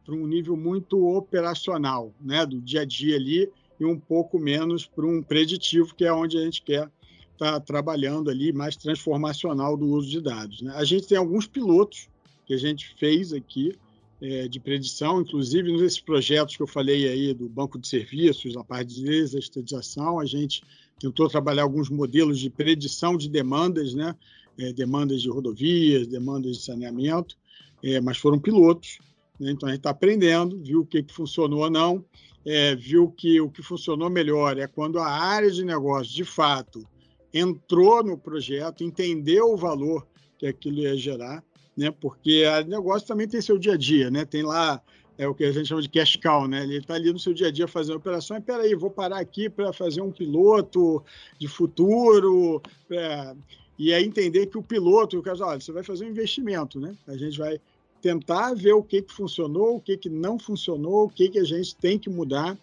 para 0.04 0.14
um 0.14 0.26
nível 0.26 0.56
muito 0.56 1.06
operacional, 1.14 2.12
né, 2.20 2.46
do 2.46 2.60
dia 2.60 2.80
a 2.80 2.84
dia 2.84 3.16
ali, 3.16 3.50
e 3.78 3.84
um 3.84 3.98
pouco 3.98 4.38
menos 4.38 4.86
para 4.86 5.06
um 5.06 5.22
preditivo, 5.22 5.94
que 5.94 6.04
é 6.04 6.12
onde 6.12 6.38
a 6.38 6.44
gente 6.44 6.62
quer 6.62 6.90
estar 7.32 7.52
tá 7.52 7.60
trabalhando 7.60 8.30
ali, 8.30 8.52
mais 8.52 8.76
transformacional 8.76 9.76
do 9.76 9.86
uso 9.86 10.08
de 10.08 10.20
dados. 10.20 10.62
Né? 10.62 10.72
A 10.74 10.84
gente 10.84 11.06
tem 11.06 11.18
alguns 11.18 11.46
pilotos 11.46 12.08
que 12.46 12.54
a 12.54 12.58
gente 12.58 12.94
fez 12.98 13.32
aqui, 13.32 13.74
é, 14.22 14.48
de 14.48 14.60
predição, 14.60 15.22
inclusive 15.22 15.72
nesses 15.72 16.00
projetos 16.00 16.54
que 16.56 16.62
eu 16.62 16.66
falei 16.66 17.08
aí 17.08 17.32
do 17.32 17.48
banco 17.48 17.78
de 17.78 17.88
serviços, 17.88 18.54
a 18.54 18.62
parte 18.62 18.94
de 18.94 19.04
desestatização, 19.04 20.20
a 20.20 20.26
gente 20.26 20.62
tentou 21.00 21.28
trabalhar 21.28 21.62
alguns 21.62 21.88
modelos 21.88 22.38
de 22.38 22.50
predição 22.50 23.16
de 23.16 23.28
demandas, 23.28 23.94
né? 23.94 24.14
É, 24.58 24.72
demandas 24.72 25.22
de 25.22 25.30
rodovias, 25.30 26.06
demandas 26.06 26.58
de 26.58 26.62
saneamento, 26.62 27.36
é, 27.82 27.98
mas 28.00 28.18
foram 28.18 28.38
pilotos, 28.38 28.98
né? 29.38 29.50
então 29.52 29.66
a 29.66 29.72
gente 29.72 29.80
está 29.80 29.90
aprendendo, 29.90 30.60
viu 30.62 30.80
o 30.80 30.86
que, 30.86 31.02
funcionou 31.10 31.60
ou 31.60 31.70
não, 31.70 32.04
é, 32.44 32.74
viu 32.74 33.10
que 33.10 33.40
o 33.40 33.48
que 33.48 33.62
funcionou 33.62 34.10
melhor 34.10 34.58
é 34.58 34.66
quando 34.66 34.98
a 34.98 35.06
área 35.06 35.50
de 35.50 35.64
negócio, 35.64 36.12
de 36.14 36.24
fato, 36.24 36.86
entrou 37.32 38.04
no 38.04 38.18
projeto, 38.18 38.84
entendeu 38.84 39.50
o 39.50 39.56
valor 39.56 40.06
que 40.38 40.46
aquilo 40.46 40.80
ia 40.80 40.96
gerar, 40.96 41.42
né? 41.74 41.90
Porque 41.90 42.44
o 42.46 42.68
negócio 42.68 43.08
também 43.08 43.28
tem 43.28 43.40
seu 43.40 43.56
dia 43.56 43.74
a 43.74 43.78
dia, 43.78 44.10
né? 44.10 44.26
Tem 44.26 44.42
lá 44.42 44.82
é 45.20 45.28
o 45.28 45.34
que 45.34 45.44
a 45.44 45.52
gente 45.52 45.68
chama 45.68 45.82
de 45.82 45.88
cash 45.90 46.16
cow, 46.16 46.48
né? 46.48 46.62
Ele 46.62 46.78
está 46.78 46.94
ali 46.94 47.12
no 47.12 47.18
seu 47.18 47.34
dia 47.34 47.48
a 47.48 47.50
dia 47.50 47.68
fazendo 47.68 47.96
operações. 47.96 48.40
Espera 48.40 48.62
aí, 48.62 48.74
vou 48.74 48.90
parar 48.90 49.18
aqui 49.18 49.50
para 49.50 49.70
fazer 49.70 50.00
um 50.00 50.10
piloto 50.10 51.04
de 51.38 51.46
futuro. 51.46 52.62
É, 52.90 53.36
e 53.78 53.92
aí 53.92 54.02
entender 54.02 54.46
que 54.46 54.56
o 54.56 54.62
piloto, 54.62 55.18
o 55.18 55.22
caso, 55.22 55.44
olha, 55.44 55.60
você 55.60 55.72
vai 55.72 55.82
fazer 55.82 56.06
um 56.06 56.08
investimento, 56.08 56.80
né? 56.80 56.96
A 57.06 57.18
gente 57.18 57.36
vai 57.36 57.60
tentar 58.00 58.54
ver 58.54 58.72
o 58.72 58.82
que, 58.82 59.02
que 59.02 59.12
funcionou, 59.12 59.76
o 59.76 59.80
que, 59.80 59.98
que 59.98 60.08
não 60.08 60.38
funcionou, 60.38 61.04
o 61.04 61.10
que, 61.10 61.28
que 61.28 61.38
a 61.38 61.44
gente 61.44 61.76
tem 61.76 61.98
que 61.98 62.08
mudar 62.08 62.58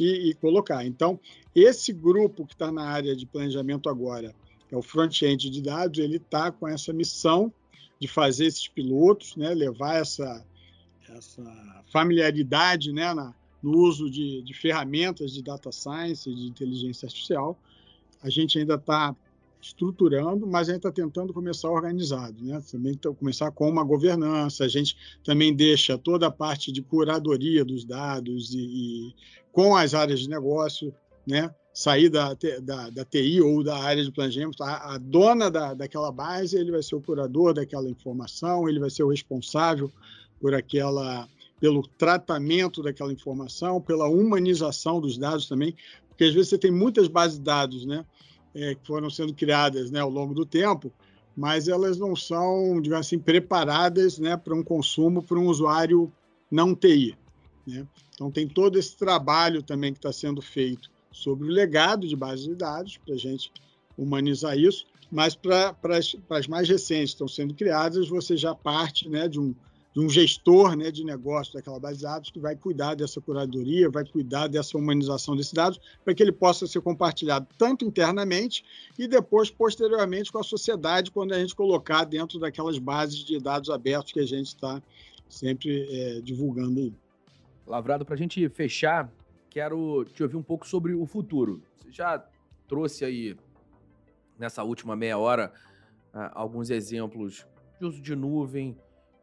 e, 0.00 0.30
e 0.30 0.34
colocar. 0.34 0.86
Então, 0.86 1.20
esse 1.54 1.92
grupo 1.92 2.46
que 2.46 2.54
está 2.54 2.72
na 2.72 2.84
área 2.84 3.14
de 3.14 3.26
planejamento 3.26 3.86
agora, 3.90 4.34
é 4.72 4.76
o 4.76 4.80
front-end 4.80 5.50
de 5.50 5.60
dados, 5.60 5.98
ele 5.98 6.16
está 6.16 6.50
com 6.50 6.66
essa 6.66 6.90
missão 6.90 7.52
de 8.00 8.08
fazer 8.08 8.46
esses 8.46 8.66
pilotos, 8.66 9.36
né, 9.36 9.52
levar 9.52 9.96
essa, 9.96 10.42
essa 11.16 11.42
familiaridade 11.92 12.92
né, 12.92 13.12
na, 13.14 13.34
no 13.62 13.78
uso 13.78 14.10
de, 14.10 14.42
de, 14.42 14.54
ferramentas 14.54 15.32
de 15.32 15.42
data 15.42 15.72
science, 15.72 16.32
de 16.32 16.46
inteligência 16.46 17.06
artificial. 17.06 17.58
A 18.22 18.28
gente 18.28 18.58
ainda 18.58 18.74
está 18.74 19.14
estruturando, 19.60 20.46
mas 20.46 20.68
a 20.68 20.72
gente 20.72 20.86
está 20.86 20.92
tentando 20.92 21.32
começar 21.32 21.68
organizado, 21.68 22.36
né? 22.44 22.62
Também 22.70 22.98
começar 23.18 23.50
com 23.50 23.68
uma 23.68 23.82
governança. 23.82 24.64
A 24.64 24.68
gente 24.68 24.96
também 25.24 25.54
deixa 25.54 25.98
toda 25.98 26.28
a 26.28 26.30
parte 26.30 26.70
de 26.70 26.80
curadoria 26.80 27.64
dos 27.64 27.84
dados 27.84 28.54
e, 28.54 28.58
e 28.58 29.14
com 29.50 29.76
as 29.76 29.94
áreas 29.94 30.20
de 30.20 30.28
negócio, 30.28 30.94
né? 31.26 31.52
sair 31.78 32.08
da, 32.08 32.34
da, 32.60 32.90
da, 32.90 33.04
TI 33.04 33.40
ou 33.40 33.62
da 33.62 33.78
área 33.78 34.02
de 34.02 34.10
planejamento, 34.10 34.60
a, 34.64 34.94
a 34.94 34.98
dona 34.98 35.48
da, 35.48 35.74
daquela 35.74 36.10
base, 36.10 36.58
ele 36.58 36.72
vai 36.72 36.82
ser 36.82 36.96
o 36.96 37.00
curador 37.00 37.54
daquela 37.54 37.88
informação, 37.88 38.68
ele 38.68 38.80
vai 38.80 38.90
ser 38.90 39.04
o 39.04 39.10
responsável 39.10 39.88
por 40.40 40.54
aquela, 40.54 41.28
pelo 41.60 41.86
tratamento 41.86 42.82
daquela 42.82 43.12
informação, 43.12 43.80
pela 43.80 44.08
humanização 44.08 45.00
dos 45.00 45.18
dados 45.18 45.48
também, 45.48 45.74
porque 46.08 46.24
às 46.24 46.34
vezes 46.34 46.50
você 46.50 46.58
tem 46.58 46.70
muitas 46.70 47.08
bases 47.08 47.38
de 47.38 47.44
dados, 47.44 47.86
né, 47.86 48.04
é, 48.54 48.74
que 48.74 48.86
foram 48.86 49.08
sendo 49.08 49.34
criadas, 49.34 49.90
né, 49.90 50.00
ao 50.00 50.10
longo 50.10 50.34
do 50.34 50.44
tempo, 50.44 50.92
mas 51.36 51.68
elas 51.68 51.98
não 51.98 52.16
são, 52.16 52.80
digamos 52.80 53.06
assim, 53.06 53.18
preparadas, 53.18 54.18
né, 54.18 54.36
para 54.36 54.54
um 54.54 54.62
consumo 54.62 55.22
para 55.22 55.38
um 55.38 55.46
usuário 55.46 56.12
não 56.50 56.74
TI, 56.74 57.16
né? 57.66 57.86
Então 58.14 58.32
tem 58.32 58.48
todo 58.48 58.76
esse 58.78 58.96
trabalho 58.96 59.62
também 59.62 59.92
que 59.92 59.98
está 60.00 60.12
sendo 60.12 60.42
feito 60.42 60.90
sobre 61.12 61.46
o 61.46 61.52
legado 61.52 62.08
de 62.08 62.16
bases 62.16 62.46
de 62.46 62.54
dados, 62.56 62.96
para 62.96 63.14
a 63.14 63.18
gente 63.18 63.52
humanizar 63.96 64.58
isso, 64.58 64.86
mas 65.10 65.36
para 65.36 65.76
as 66.30 66.46
mais 66.48 66.68
recentes 66.68 67.10
estão 67.10 67.28
sendo 67.28 67.54
criadas, 67.54 68.08
você 68.08 68.36
já 68.36 68.54
parte 68.54 69.08
né, 69.08 69.28
de, 69.28 69.38
um, 69.38 69.54
de 69.98 70.04
um 70.04 70.08
gestor 70.08 70.76
né, 70.76 70.92
de 70.92 71.02
negócio 71.02 71.54
daquela 71.54 71.80
base 71.80 71.96
de 71.96 72.04
dados 72.04 72.30
que 72.30 72.38
vai 72.38 72.54
cuidar 72.54 72.94
dessa 72.94 73.20
curadoria, 73.20 73.90
vai 73.90 74.04
cuidar 74.04 74.46
dessa 74.46 74.78
humanização 74.78 75.34
desses 75.34 75.52
dados, 75.52 75.80
para 76.04 76.14
que 76.14 76.22
ele 76.22 76.30
possa 76.30 76.68
ser 76.68 76.80
compartilhado 76.80 77.48
tanto 77.58 77.84
internamente 77.84 78.64
e 78.96 79.08
depois, 79.08 79.50
posteriormente, 79.50 80.30
com 80.30 80.38
a 80.38 80.44
sociedade, 80.44 81.10
quando 81.10 81.32
a 81.32 81.40
gente 81.40 81.52
colocar 81.52 82.04
dentro 82.04 82.38
daquelas 82.38 82.78
bases 82.78 83.24
de 83.24 83.40
dados 83.40 83.70
abertos 83.70 84.12
que 84.12 84.20
a 84.20 84.26
gente 84.26 84.46
está 84.46 84.80
sempre 85.28 85.88
é, 85.90 86.20
divulgando. 86.20 86.94
Lavrado, 87.66 88.04
para 88.04 88.14
a 88.14 88.18
gente 88.18 88.48
fechar, 88.50 89.12
quero 89.50 90.04
te 90.14 90.22
ouvir 90.22 90.36
um 90.36 90.42
pouco 90.44 90.64
sobre 90.64 90.94
o 90.94 91.06
futuro. 91.06 91.60
Você 91.80 91.90
já 91.90 92.24
trouxe 92.68 93.04
aí, 93.04 93.36
nessa 94.38 94.62
última 94.62 94.94
meia 94.94 95.18
hora, 95.18 95.52
uh, 96.14 96.30
alguns 96.34 96.70
exemplos 96.70 97.44
de 97.80 97.84
uso 97.84 98.00
de 98.00 98.14
nuvem, 98.14 98.76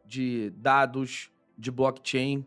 de 0.06 0.50
dados, 0.56 1.30
de 1.56 1.70
blockchain, 1.70 2.46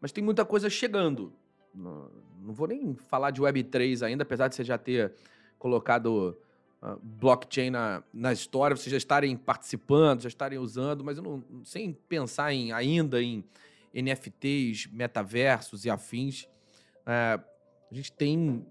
mas 0.00 0.12
tem 0.12 0.22
muita 0.22 0.44
coisa 0.44 0.68
chegando. 0.70 1.32
Não, 1.74 2.10
vou 2.40 2.68
nem 2.68 2.94
falar 2.94 3.30
de 3.30 3.40
Web3 3.40 4.02
ainda, 4.02 4.22
apesar 4.22 4.48
de 4.48 4.54
você 4.54 4.64
já 4.64 4.78
ter 4.78 5.12
colocado 5.58 6.36
uh, 6.82 6.98
blockchain 7.02 7.70
na, 7.70 8.02
na 8.12 8.32
história, 8.32 8.76
vocês 8.76 8.90
já 8.90 8.98
estarem 8.98 9.36
participando, 9.36 10.22
já 10.22 10.28
estarem 10.28 10.58
usando, 10.58 11.02
mas 11.02 11.16
eu 11.16 11.22
não, 11.22 11.44
sem 11.64 11.92
pensar 12.08 12.52
em, 12.52 12.72
ainda 12.72 13.22
em 13.22 13.44
NFTs, 13.94 14.88
metaversos 14.92 15.84
e 15.84 15.90
afins. 15.90 16.48
É, 17.06 17.40
a 17.90 17.94
gente 17.94 18.12
tem 18.12 18.66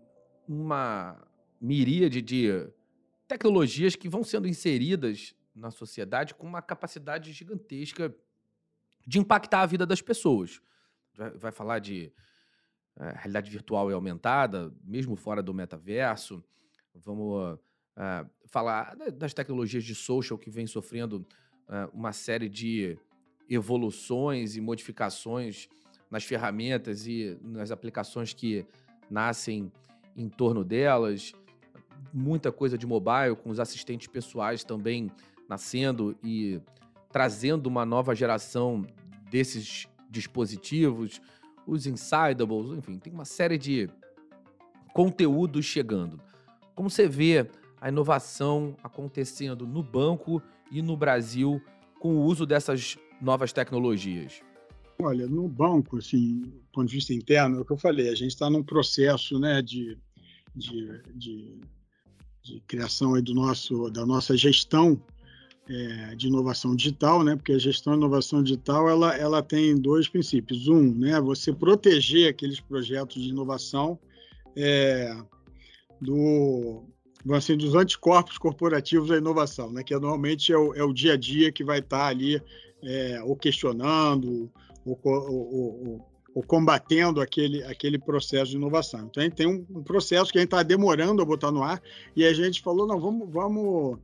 uma 0.48 1.18
miríade 1.60 2.22
de 2.22 2.68
tecnologias 3.28 3.96
que 3.96 4.10
vão 4.10 4.24
sendo 4.24 4.48
inseridas 4.48 5.34
na 5.56 5.72
sociedade 5.72 6.34
com 6.34 6.48
uma 6.48 6.62
capacidade 6.62 7.32
gigantesca 7.32 8.14
de 9.06 9.20
impactar 9.20 9.62
a 9.62 9.66
vida 9.66 9.86
das 9.86 10.02
pessoas. 10.02 10.62
Vai, 11.16 11.32
vai 11.32 11.52
falar 11.52 11.80
de 11.80 12.12
é, 12.98 13.10
realidade 13.16 13.52
virtual 13.52 13.90
e 13.90 13.94
aumentada, 13.94 14.74
mesmo 14.84 15.16
fora 15.16 15.42
do 15.44 15.54
metaverso. 15.54 16.44
Vamos 16.96 17.60
é, 17.96 18.26
falar 18.46 18.96
das 19.14 19.34
tecnologias 19.34 19.84
de 19.84 19.96
social 19.96 20.38
que 20.38 20.50
vem 20.50 20.68
sofrendo 20.68 21.26
é, 21.68 21.90
uma 21.94 22.14
série 22.14 22.50
de 22.50 22.98
evoluções 23.50 24.56
e 24.56 24.62
modificações 24.62 25.68
nas 26.10 26.24
ferramentas 26.24 27.08
e 27.08 27.38
nas 27.42 27.72
aplicações 27.72 28.34
que 28.34 28.66
nascem 29.10 29.72
em 30.16 30.30
torno 30.30 30.64
delas, 30.64 31.34
muita 32.14 32.52
coisa 32.52 32.78
de 32.78 32.86
mobile, 32.86 33.36
com 33.36 33.50
os 33.50 33.60
assistentes 33.60 34.08
pessoais 34.08 34.64
também 34.64 35.12
nascendo 35.50 36.16
e 36.24 36.60
trazendo 37.12 37.68
uma 37.68 37.86
nova 37.86 38.16
geração 38.16 38.86
desses 39.30 39.88
dispositivos, 40.10 41.22
os 41.66 41.86
Insidables, 41.86 42.78
enfim, 42.78 42.98
tem 42.98 43.14
uma 43.14 43.26
série 43.26 43.58
de 43.58 43.90
conteúdos 44.94 45.66
chegando. 45.66 46.20
Como 46.76 46.90
você 46.90 47.08
vê 47.08 47.50
a 47.80 47.90
inovação 47.90 48.76
acontecendo 48.84 49.66
no 49.68 49.84
banco 49.84 50.42
e 50.72 50.82
no 50.82 50.96
Brasil 50.96 51.62
com 52.00 52.16
o 52.16 52.24
uso 52.24 52.46
dessas 52.46 52.98
novas 53.22 53.54
tecnologias? 53.54 54.42
Olha, 55.02 55.28
no 55.28 55.48
banco, 55.48 55.98
assim, 55.98 56.42
do 56.42 56.64
ponto 56.72 56.88
de 56.88 56.96
vista 56.96 57.14
interno, 57.14 57.58
é 57.58 57.62
o 57.62 57.66
que 57.66 57.72
eu 57.72 57.78
falei, 57.78 58.10
a 58.10 58.16
gente 58.16 58.32
está 58.32 58.50
num 58.50 58.64
processo 58.64 59.40
né, 59.40 59.62
de, 59.62 59.98
de, 60.56 61.02
de, 61.16 61.62
de 62.44 62.60
criação 62.68 63.20
do 63.22 63.34
nosso, 63.34 63.90
da 63.90 64.06
nossa 64.06 64.38
gestão 64.38 65.02
é, 65.70 66.16
de 66.16 66.28
inovação 66.28 66.76
digital, 66.76 67.24
né? 67.24 67.36
Porque 67.36 67.54
a 67.54 67.58
gestão 67.58 67.94
de 67.94 68.00
inovação 68.00 68.44
digital 68.44 68.90
ela, 68.90 69.16
ela 69.16 69.42
tem 69.42 69.76
dois 69.76 70.08
princípios. 70.08 70.68
Um, 70.68 70.94
né? 70.94 71.20
Você 71.22 71.54
proteger 71.54 72.30
aqueles 72.30 72.60
projetos 72.60 73.22
de 73.22 73.30
inovação 73.30 73.98
é, 74.56 75.16
do 76.02 76.84
assim, 77.32 77.56
dos 77.56 77.74
anticorpos 77.74 78.38
corporativos 78.38 79.08
da 79.08 79.18
inovação, 79.18 79.72
né? 79.72 79.84
Que 79.84 79.94
normalmente 79.94 80.52
é 80.52 80.58
o, 80.58 80.74
é 80.74 80.84
o 80.84 80.94
dia 80.94 81.14
a 81.14 81.18
dia 81.18 81.52
que 81.52 81.64
vai 81.64 81.80
estar 81.80 82.08
ali 82.08 82.42
é, 82.84 83.22
ou 83.24 83.36
questionando 83.36 84.52
ou, 84.86 85.00
ou, 85.02 85.32
ou, 85.32 86.08
ou, 86.36 86.44
combatendo 86.44 87.22
aquele, 87.22 87.64
aquele 87.64 87.98
processo 87.98 88.52
de 88.52 88.58
inovação. 88.58 89.06
Então, 89.06 89.22
a 89.22 89.24
gente 89.24 89.36
tem 89.36 89.48
um, 89.48 89.66
um 89.70 89.82
processo 89.82 90.30
que 90.30 90.38
a 90.38 90.42
gente 90.42 90.48
está 90.48 90.62
demorando 90.62 91.22
a 91.22 91.26
botar 91.26 91.52
no 91.52 91.64
ar 91.64 91.82
e 92.14 92.26
a 92.26 92.34
gente 92.34 92.62
falou, 92.62 92.86
não, 92.86 93.00
vamos, 93.00 93.32
vamos 93.32 94.00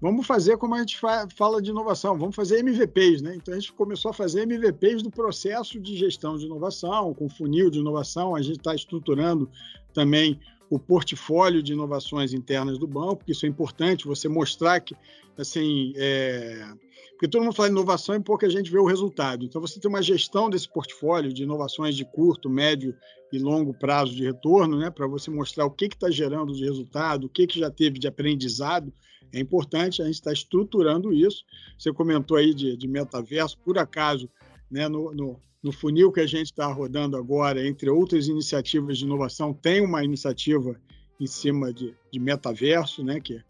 vamos 0.00 0.26
fazer 0.26 0.56
como 0.56 0.74
a 0.74 0.78
gente 0.78 0.98
fa 0.98 1.26
fala 1.34 1.60
de 1.60 1.70
inovação, 1.70 2.18
vamos 2.18 2.34
fazer 2.34 2.58
MVPs, 2.60 3.22
né? 3.22 3.34
Então 3.36 3.54
a 3.54 3.58
gente 3.58 3.72
começou 3.72 4.10
a 4.10 4.14
fazer 4.14 4.42
MVPs 4.42 5.02
do 5.02 5.10
processo 5.10 5.80
de 5.80 5.96
gestão 5.96 6.36
de 6.36 6.46
inovação, 6.46 7.14
com 7.14 7.28
funil 7.28 7.70
de 7.70 7.78
inovação, 7.78 8.34
a 8.34 8.42
gente 8.42 8.58
está 8.58 8.74
estruturando 8.74 9.48
também 9.92 10.38
o 10.68 10.78
portfólio 10.78 11.62
de 11.62 11.72
inovações 11.72 12.32
internas 12.32 12.78
do 12.78 12.86
banco, 12.86 13.16
porque 13.16 13.32
isso 13.32 13.46
é 13.46 13.48
importante, 13.48 14.06
você 14.06 14.28
mostrar 14.28 14.80
que, 14.80 14.96
assim, 15.38 15.92
é... 15.96 16.66
porque 17.10 17.28
todo 17.28 17.44
mundo 17.44 17.54
fala 17.54 17.68
de 17.68 17.74
inovação 17.74 18.14
e 18.14 18.20
pouca 18.20 18.50
gente 18.50 18.70
vê 18.70 18.78
o 18.78 18.86
resultado. 18.86 19.44
Então, 19.44 19.60
você 19.60 19.78
tem 19.78 19.88
uma 19.88 20.02
gestão 20.02 20.50
desse 20.50 20.68
portfólio 20.68 21.32
de 21.32 21.44
inovações 21.44 21.96
de 21.96 22.04
curto, 22.04 22.50
médio 22.50 22.96
e 23.32 23.38
longo 23.38 23.72
prazo 23.72 24.14
de 24.14 24.24
retorno, 24.24 24.78
né, 24.78 24.90
para 24.90 25.06
você 25.06 25.30
mostrar 25.30 25.66
o 25.66 25.70
que 25.70 25.86
está 25.86 26.10
gerando 26.10 26.52
de 26.52 26.64
resultado, 26.64 27.24
o 27.24 27.28
que, 27.28 27.46
que 27.46 27.58
já 27.58 27.70
teve 27.70 27.98
de 27.98 28.08
aprendizado, 28.08 28.92
é 29.32 29.40
importante, 29.40 30.00
a 30.00 30.06
gente 30.06 30.14
está 30.14 30.32
estruturando 30.32 31.12
isso. 31.12 31.44
Você 31.78 31.92
comentou 31.92 32.36
aí 32.36 32.54
de, 32.54 32.76
de 32.76 32.88
metaverso, 32.88 33.58
por 33.58 33.78
acaso, 33.78 34.30
né, 34.70 34.88
no, 34.88 35.14
no, 35.14 35.40
no 35.62 35.72
funil 35.72 36.12
que 36.12 36.20
a 36.20 36.26
gente 36.26 36.46
está 36.46 36.66
rodando 36.66 37.16
agora, 37.16 37.66
entre 37.66 37.88
outras 37.90 38.28
iniciativas 38.28 38.98
de 38.98 39.04
inovação, 39.04 39.52
tem 39.52 39.80
uma 39.80 40.04
iniciativa 40.04 40.80
em 41.20 41.26
cima 41.26 41.72
de, 41.72 41.94
de 42.12 42.18
metaverso, 42.18 43.02
né, 43.02 43.20
que, 43.20 43.42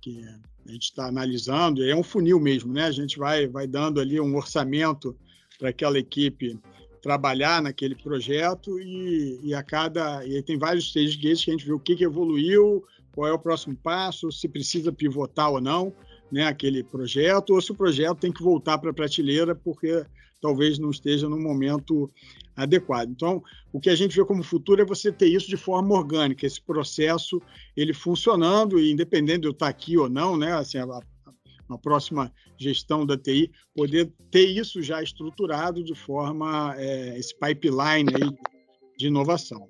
que 0.00 0.22
a 0.66 0.72
gente 0.72 0.84
está 0.84 1.06
analisando, 1.06 1.84
é 1.84 1.94
um 1.94 2.02
funil 2.02 2.40
mesmo, 2.40 2.72
né? 2.72 2.84
A 2.84 2.90
gente 2.90 3.18
vai, 3.18 3.46
vai 3.46 3.66
dando 3.66 4.00
ali 4.00 4.18
um 4.18 4.34
orçamento 4.34 5.16
para 5.58 5.68
aquela 5.68 5.98
equipe 5.98 6.58
trabalhar 7.02 7.60
naquele 7.60 7.94
projeto 7.94 8.80
e, 8.80 9.38
e 9.42 9.54
a 9.54 9.62
cada 9.62 10.26
e 10.26 10.42
tem 10.42 10.58
vários 10.58 10.86
stage 10.86 11.18
gates 11.18 11.44
que 11.44 11.50
a 11.50 11.52
gente 11.52 11.66
vê 11.66 11.72
o 11.72 11.78
que, 11.78 11.96
que 11.96 12.04
evoluiu, 12.04 12.82
qual 13.14 13.28
é 13.28 13.32
o 13.32 13.38
próximo 13.38 13.76
passo, 13.76 14.32
se 14.32 14.48
precisa 14.48 14.90
pivotar 14.90 15.50
ou 15.50 15.60
não, 15.60 15.92
né, 16.32 16.46
aquele 16.46 16.82
projeto, 16.82 17.50
ou 17.50 17.60
se 17.60 17.70
o 17.72 17.74
projeto 17.74 18.18
tem 18.18 18.32
que 18.32 18.42
voltar 18.42 18.78
para 18.78 18.90
a 18.90 18.94
prateleira 18.94 19.54
porque 19.54 20.04
talvez 20.44 20.78
não 20.78 20.90
esteja 20.90 21.26
no 21.26 21.40
momento 21.40 22.12
adequado. 22.54 23.08
Então, 23.08 23.42
o 23.72 23.80
que 23.80 23.88
a 23.88 23.96
gente 23.96 24.14
vê 24.14 24.22
como 24.26 24.42
futuro 24.42 24.82
é 24.82 24.84
você 24.84 25.10
ter 25.10 25.26
isso 25.26 25.48
de 25.48 25.56
forma 25.56 25.94
orgânica, 25.94 26.46
esse 26.46 26.60
processo 26.60 27.40
ele 27.74 27.94
funcionando 27.94 28.78
e 28.78 28.92
independente 28.92 29.40
de 29.40 29.46
eu 29.46 29.52
estar 29.52 29.68
aqui 29.68 29.96
ou 29.96 30.06
não, 30.06 30.36
né, 30.36 30.52
assim, 30.52 30.76
a, 30.76 31.00
próxima 31.82 32.30
gestão 32.58 33.06
da 33.06 33.16
TI, 33.16 33.50
poder 33.74 34.12
ter 34.30 34.44
isso 34.44 34.82
já 34.82 35.02
estruturado 35.02 35.82
de 35.82 35.94
forma, 35.94 36.74
é, 36.76 37.18
esse 37.18 37.34
pipeline 37.34 38.10
aí 38.14 38.30
de 38.98 39.06
inovação 39.06 39.66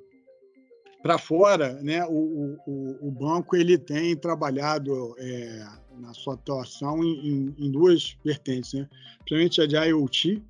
para 1.05 1.19
fora, 1.19 1.75
né, 1.83 2.05
o, 2.07 2.57
o, 2.67 3.09
o, 3.09 3.11
banco 3.11 3.55
ele 3.55 3.77
tem 3.77 4.17
trabalhado 4.17 5.15
é, 5.19 5.67
na 5.99 6.15
sua 6.15 6.33
atuação 6.33 7.05
em, 7.05 7.29
em, 7.29 7.55
em, 7.59 7.71
duas 7.71 8.17
vertentes, 8.25 8.73
né? 8.73 8.89
principalmente 9.19 9.61
a 9.61 9.67
de 9.67 9.77
IoT, 9.77 10.43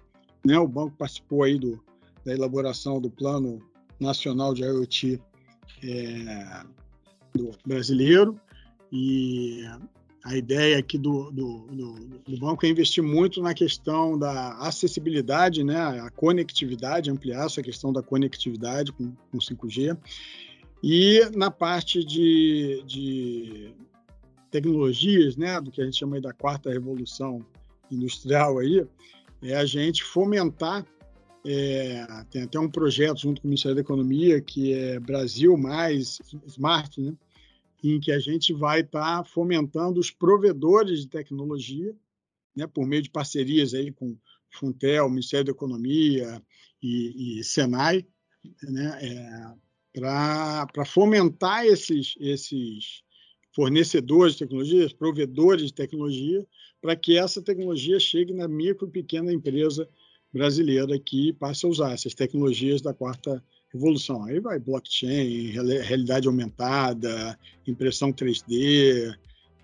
né? 0.45 0.59
O 0.59 0.69
banco 0.69 0.97
participou 0.97 1.43
aí 1.43 1.59
do, 1.59 1.83
da 2.25 2.33
elaboração 2.33 3.01
do 3.01 3.11
Plano 3.11 3.61
Nacional 3.99 4.55
de 4.55 4.63
IoT 4.63 5.21
é, 5.83 6.63
do 7.35 7.51
brasileiro 7.67 8.39
e 8.93 9.65
a 10.25 10.37
ideia 10.37 10.79
aqui 10.79 10.97
do, 10.97 11.31
do, 11.31 11.67
do, 11.67 11.95
do, 12.27 12.39
banco 12.39 12.65
é 12.65 12.69
investir 12.69 13.03
muito 13.03 13.43
na 13.43 13.53
questão 13.53 14.19
da 14.19 14.57
acessibilidade, 14.59 15.63
né, 15.63 15.77
a 15.77 16.11
conectividade, 16.11 17.11
ampliar 17.11 17.45
essa 17.45 17.63
questão 17.63 17.93
da 17.93 18.03
conectividade 18.03 18.91
com, 18.93 19.13
com 19.31 19.39
5G 19.39 19.97
e 20.83 21.21
na 21.35 21.51
parte 21.51 22.03
de, 22.05 22.83
de 22.87 23.75
tecnologias, 24.51 25.37
né, 25.37 25.61
do 25.61 25.71
que 25.71 25.83
a 25.83 25.85
gente 25.85 25.99
chama 25.99 26.21
da 26.21 26.33
quarta 26.33 26.71
revolução 26.71 27.45
industrial 27.91 28.59
aí, 28.59 28.87
é 29.45 29.55
a 29.57 29.65
gente 29.65 30.03
fomentar 30.03 30.87
é, 31.47 32.07
tem 32.31 32.43
até 32.43 32.59
um 32.59 32.71
projeto 32.71 33.21
junto 33.21 33.43
com 33.43 33.47
o 33.47 33.51
Ministério 33.51 33.75
da 33.75 33.83
Economia 33.83 34.41
que 34.41 34.73
é 34.73 34.99
Brasil 34.99 35.57
mais 35.57 36.19
Smart, 36.47 36.99
né? 37.01 37.15
em 37.83 38.01
que 38.01 38.11
a 38.11 38.19
gente 38.19 38.55
vai 38.55 38.81
estar 38.81 39.19
tá 39.19 39.25
fomentando 39.25 40.01
os 40.01 40.11
provedores 40.11 41.01
de 41.01 41.09
tecnologia, 41.09 41.95
né? 42.57 42.67
por 42.67 42.87
meio 42.87 43.03
de 43.03 43.11
parcerias 43.11 43.75
aí 43.75 43.93
com 43.93 44.17
Funtel, 44.51 45.11
Ministério 45.11 45.45
da 45.47 45.53
Economia 45.53 46.43
e, 46.83 47.41
e 47.41 47.45
Senai, 47.45 48.07
né? 48.63 48.99
É, 49.03 49.65
para 49.95 50.85
fomentar 50.85 51.65
esses, 51.65 52.17
esses 52.19 53.04
fornecedores 53.55 54.35
de 54.35 54.41
tecnologias, 54.41 54.93
provedores 54.93 55.67
de 55.67 55.75
tecnologia, 55.75 56.45
para 56.83 56.97
que 56.97 57.17
essa 57.17 57.41
tecnologia 57.41 57.99
chegue 58.01 58.33
na 58.33 58.49
micro 58.49 58.89
e 58.89 58.91
pequena 58.91 59.33
empresa 59.33 59.89
brasileira 60.33 60.99
que 60.99 61.33
passe 61.33 61.65
a 61.65 61.69
usar 61.69 61.93
essas 61.93 62.13
tecnologias 62.13 62.83
da 62.83 62.93
quarta 62.93 63.43
revolução. 63.73 64.25
Aí 64.25 64.41
vai 64.41 64.59
blockchain, 64.59 65.53
realidade 65.83 66.27
aumentada, 66.27 67.39
impressão 67.67 68.13
3D, 68.13 69.17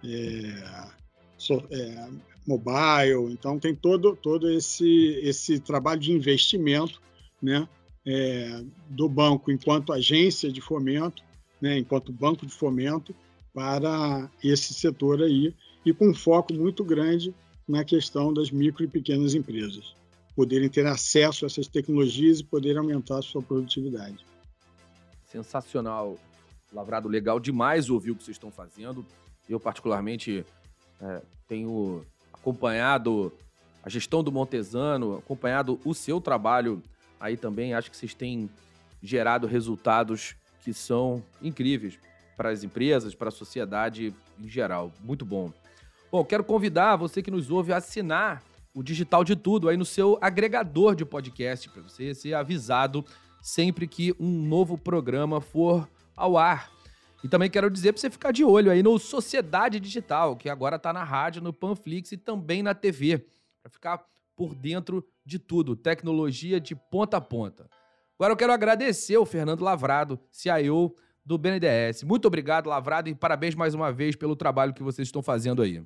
é, 0.04 0.90
so, 1.36 1.62
é, 1.70 2.08
mobile. 2.46 3.32
Então 3.32 3.58
tem 3.58 3.74
todo 3.74 4.16
todo 4.16 4.48
esse 4.50 5.20
esse 5.22 5.58
trabalho 5.58 6.00
de 6.00 6.12
investimento, 6.12 7.02
né, 7.42 7.68
é, 8.06 8.62
do 8.88 9.08
banco 9.08 9.50
enquanto 9.50 9.92
agência 9.92 10.50
de 10.50 10.60
fomento, 10.60 11.22
né, 11.60 11.76
enquanto 11.78 12.12
banco 12.12 12.46
de 12.46 12.52
fomento 12.52 13.14
para 13.52 14.30
esse 14.42 14.74
setor 14.74 15.22
aí 15.22 15.54
e 15.84 15.92
com 15.92 16.14
foco 16.14 16.52
muito 16.52 16.84
grande 16.84 17.34
na 17.66 17.84
questão 17.84 18.32
das 18.32 18.50
micro 18.50 18.84
e 18.84 18.88
pequenas 18.88 19.34
empresas 19.34 19.94
poderem 20.34 20.68
ter 20.68 20.86
acesso 20.86 21.44
a 21.44 21.46
essas 21.46 21.66
tecnologias 21.66 22.40
e 22.40 22.44
poderem 22.44 22.78
aumentar 22.78 23.18
a 23.18 23.22
sua 23.22 23.42
produtividade. 23.42 24.24
Sensacional, 25.26 26.18
Lavrado, 26.72 27.08
legal 27.08 27.38
demais 27.38 27.90
ouvir 27.90 28.12
o 28.12 28.16
que 28.16 28.24
vocês 28.24 28.36
estão 28.36 28.50
fazendo. 28.50 29.04
Eu, 29.48 29.60
particularmente, 29.60 30.44
é, 31.00 31.22
tenho 31.48 32.04
acompanhado 32.32 33.32
a 33.82 33.90
gestão 33.90 34.22
do 34.22 34.32
Montesano, 34.32 35.18
acompanhado 35.18 35.80
o 35.84 35.94
seu 35.94 36.20
trabalho 36.20 36.82
aí 37.18 37.36
também. 37.36 37.74
Acho 37.74 37.90
que 37.90 37.96
vocês 37.96 38.14
têm 38.14 38.48
gerado 39.02 39.46
resultados 39.46 40.36
que 40.62 40.72
são 40.72 41.22
incríveis 41.42 41.98
para 42.36 42.50
as 42.50 42.64
empresas, 42.64 43.14
para 43.14 43.28
a 43.28 43.32
sociedade 43.32 44.14
em 44.38 44.48
geral. 44.48 44.92
Muito 45.02 45.24
bom. 45.24 45.52
Bom, 46.10 46.24
quero 46.24 46.42
convidar 46.42 46.96
você 46.96 47.22
que 47.22 47.30
nos 47.30 47.50
ouve 47.50 47.72
a 47.72 47.76
assinar 47.76 48.42
o 48.74 48.82
Digital 48.82 49.24
de 49.24 49.36
Tudo 49.36 49.68
aí 49.68 49.76
no 49.76 49.84
seu 49.84 50.18
agregador 50.20 50.94
de 50.94 51.04
podcast, 51.04 51.68
para 51.68 51.82
você 51.82 52.14
ser 52.14 52.34
avisado 52.34 53.04
sempre 53.42 53.86
que 53.86 54.14
um 54.18 54.42
novo 54.42 54.76
programa 54.76 55.40
for 55.40 55.88
ao 56.16 56.36
ar. 56.36 56.70
E 57.22 57.28
também 57.28 57.50
quero 57.50 57.70
dizer 57.70 57.92
para 57.92 58.00
você 58.00 58.10
ficar 58.10 58.32
de 58.32 58.44
olho 58.44 58.70
aí 58.70 58.82
no 58.82 58.98
Sociedade 58.98 59.78
Digital, 59.78 60.36
que 60.36 60.48
agora 60.48 60.76
está 60.76 60.92
na 60.92 61.04
rádio, 61.04 61.42
no 61.42 61.52
Panflix 61.52 62.12
e 62.12 62.16
também 62.16 62.62
na 62.62 62.74
TV, 62.74 63.26
para 63.62 63.70
ficar 63.70 64.04
por 64.34 64.54
dentro 64.54 65.04
de 65.24 65.38
tudo, 65.38 65.76
tecnologia 65.76 66.58
de 66.58 66.74
ponta 66.74 67.18
a 67.18 67.20
ponta. 67.20 67.68
Agora 68.18 68.32
eu 68.32 68.36
quero 68.36 68.52
agradecer 68.52 69.18
o 69.18 69.26
Fernando 69.26 69.62
Lavrado, 69.62 70.18
CIO 70.30 70.94
do 71.24 71.38
BNDES. 71.38 72.02
Muito 72.02 72.26
obrigado, 72.26 72.68
Lavrado, 72.68 73.08
e 73.08 73.14
parabéns 73.14 73.54
mais 73.54 73.74
uma 73.74 73.92
vez 73.92 74.16
pelo 74.16 74.34
trabalho 74.34 74.74
que 74.74 74.82
vocês 74.82 75.08
estão 75.08 75.22
fazendo 75.22 75.62
aí. 75.62 75.82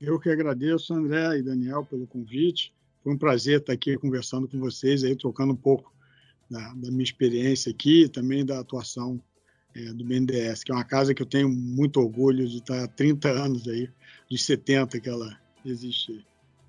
Eu 0.00 0.18
que 0.20 0.30
agradeço, 0.30 0.94
André 0.94 1.38
e 1.38 1.42
Daniel, 1.42 1.84
pelo 1.84 2.06
convite. 2.06 2.72
Foi 3.02 3.12
um 3.12 3.18
prazer 3.18 3.60
estar 3.60 3.72
aqui 3.72 3.96
conversando 3.96 4.46
com 4.46 4.58
vocês, 4.58 5.02
aí, 5.02 5.16
trocando 5.16 5.52
um 5.52 5.56
pouco 5.56 5.92
da, 6.48 6.60
da 6.74 6.90
minha 6.90 7.02
experiência 7.02 7.70
aqui 7.70 8.04
e 8.04 8.08
também 8.08 8.44
da 8.44 8.60
atuação 8.60 9.20
é, 9.74 9.92
do 9.92 10.04
BNDES, 10.04 10.64
que 10.64 10.72
é 10.72 10.74
uma 10.74 10.84
casa 10.84 11.14
que 11.14 11.22
eu 11.22 11.26
tenho 11.26 11.48
muito 11.48 12.00
orgulho 12.00 12.46
de 12.46 12.58
estar 12.58 12.84
há 12.84 12.88
30 12.88 13.28
anos 13.28 13.68
aí, 13.68 13.90
dos 14.30 14.44
70 14.44 15.00
que 15.00 15.08
ela 15.08 15.36
existe. 15.64 16.24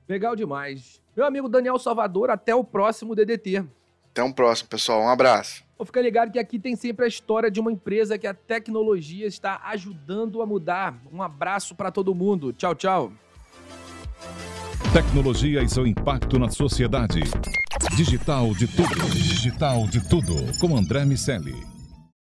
Legal 0.08 0.36
demais. 0.36 1.02
Meu 1.16 1.26
amigo 1.26 1.48
Daniel 1.48 1.78
Salvador, 1.78 2.30
até 2.30 2.56
o 2.56 2.64
próximo 2.64 3.16
DDT. 3.16 3.66
Até 4.12 4.24
um 4.24 4.32
próximo, 4.32 4.70
pessoal. 4.70 5.04
Um 5.04 5.10
abraço. 5.10 5.69
Vou 5.80 5.86
ficar 5.86 6.02
ligado 6.02 6.30
que 6.30 6.38
aqui 6.38 6.60
tem 6.60 6.76
sempre 6.76 7.06
a 7.06 7.08
história 7.08 7.50
de 7.50 7.58
uma 7.58 7.72
empresa 7.72 8.18
que 8.18 8.28
a 8.28 8.34
tecnologia 8.34 9.26
está 9.26 9.62
ajudando 9.64 10.42
a 10.42 10.46
mudar. 10.46 11.02
Um 11.10 11.24
abraço 11.24 11.74
para 11.74 11.90
todo 11.90 12.14
mundo. 12.14 12.52
Tchau, 12.52 12.76
tchau. 12.76 13.14
Tecnologia 14.92 15.64
e 15.64 15.70
seu 15.70 15.88
impacto 15.88 16.38
na 16.38 16.50
sociedade. 16.50 17.22
Digital 17.96 18.54
de 18.56 18.68
tudo. 18.68 19.10
Digital 19.10 19.88
de 19.88 20.06
tudo. 20.10 20.36
Com 20.60 20.76
André 20.76 21.06
Miceli. 21.06 21.79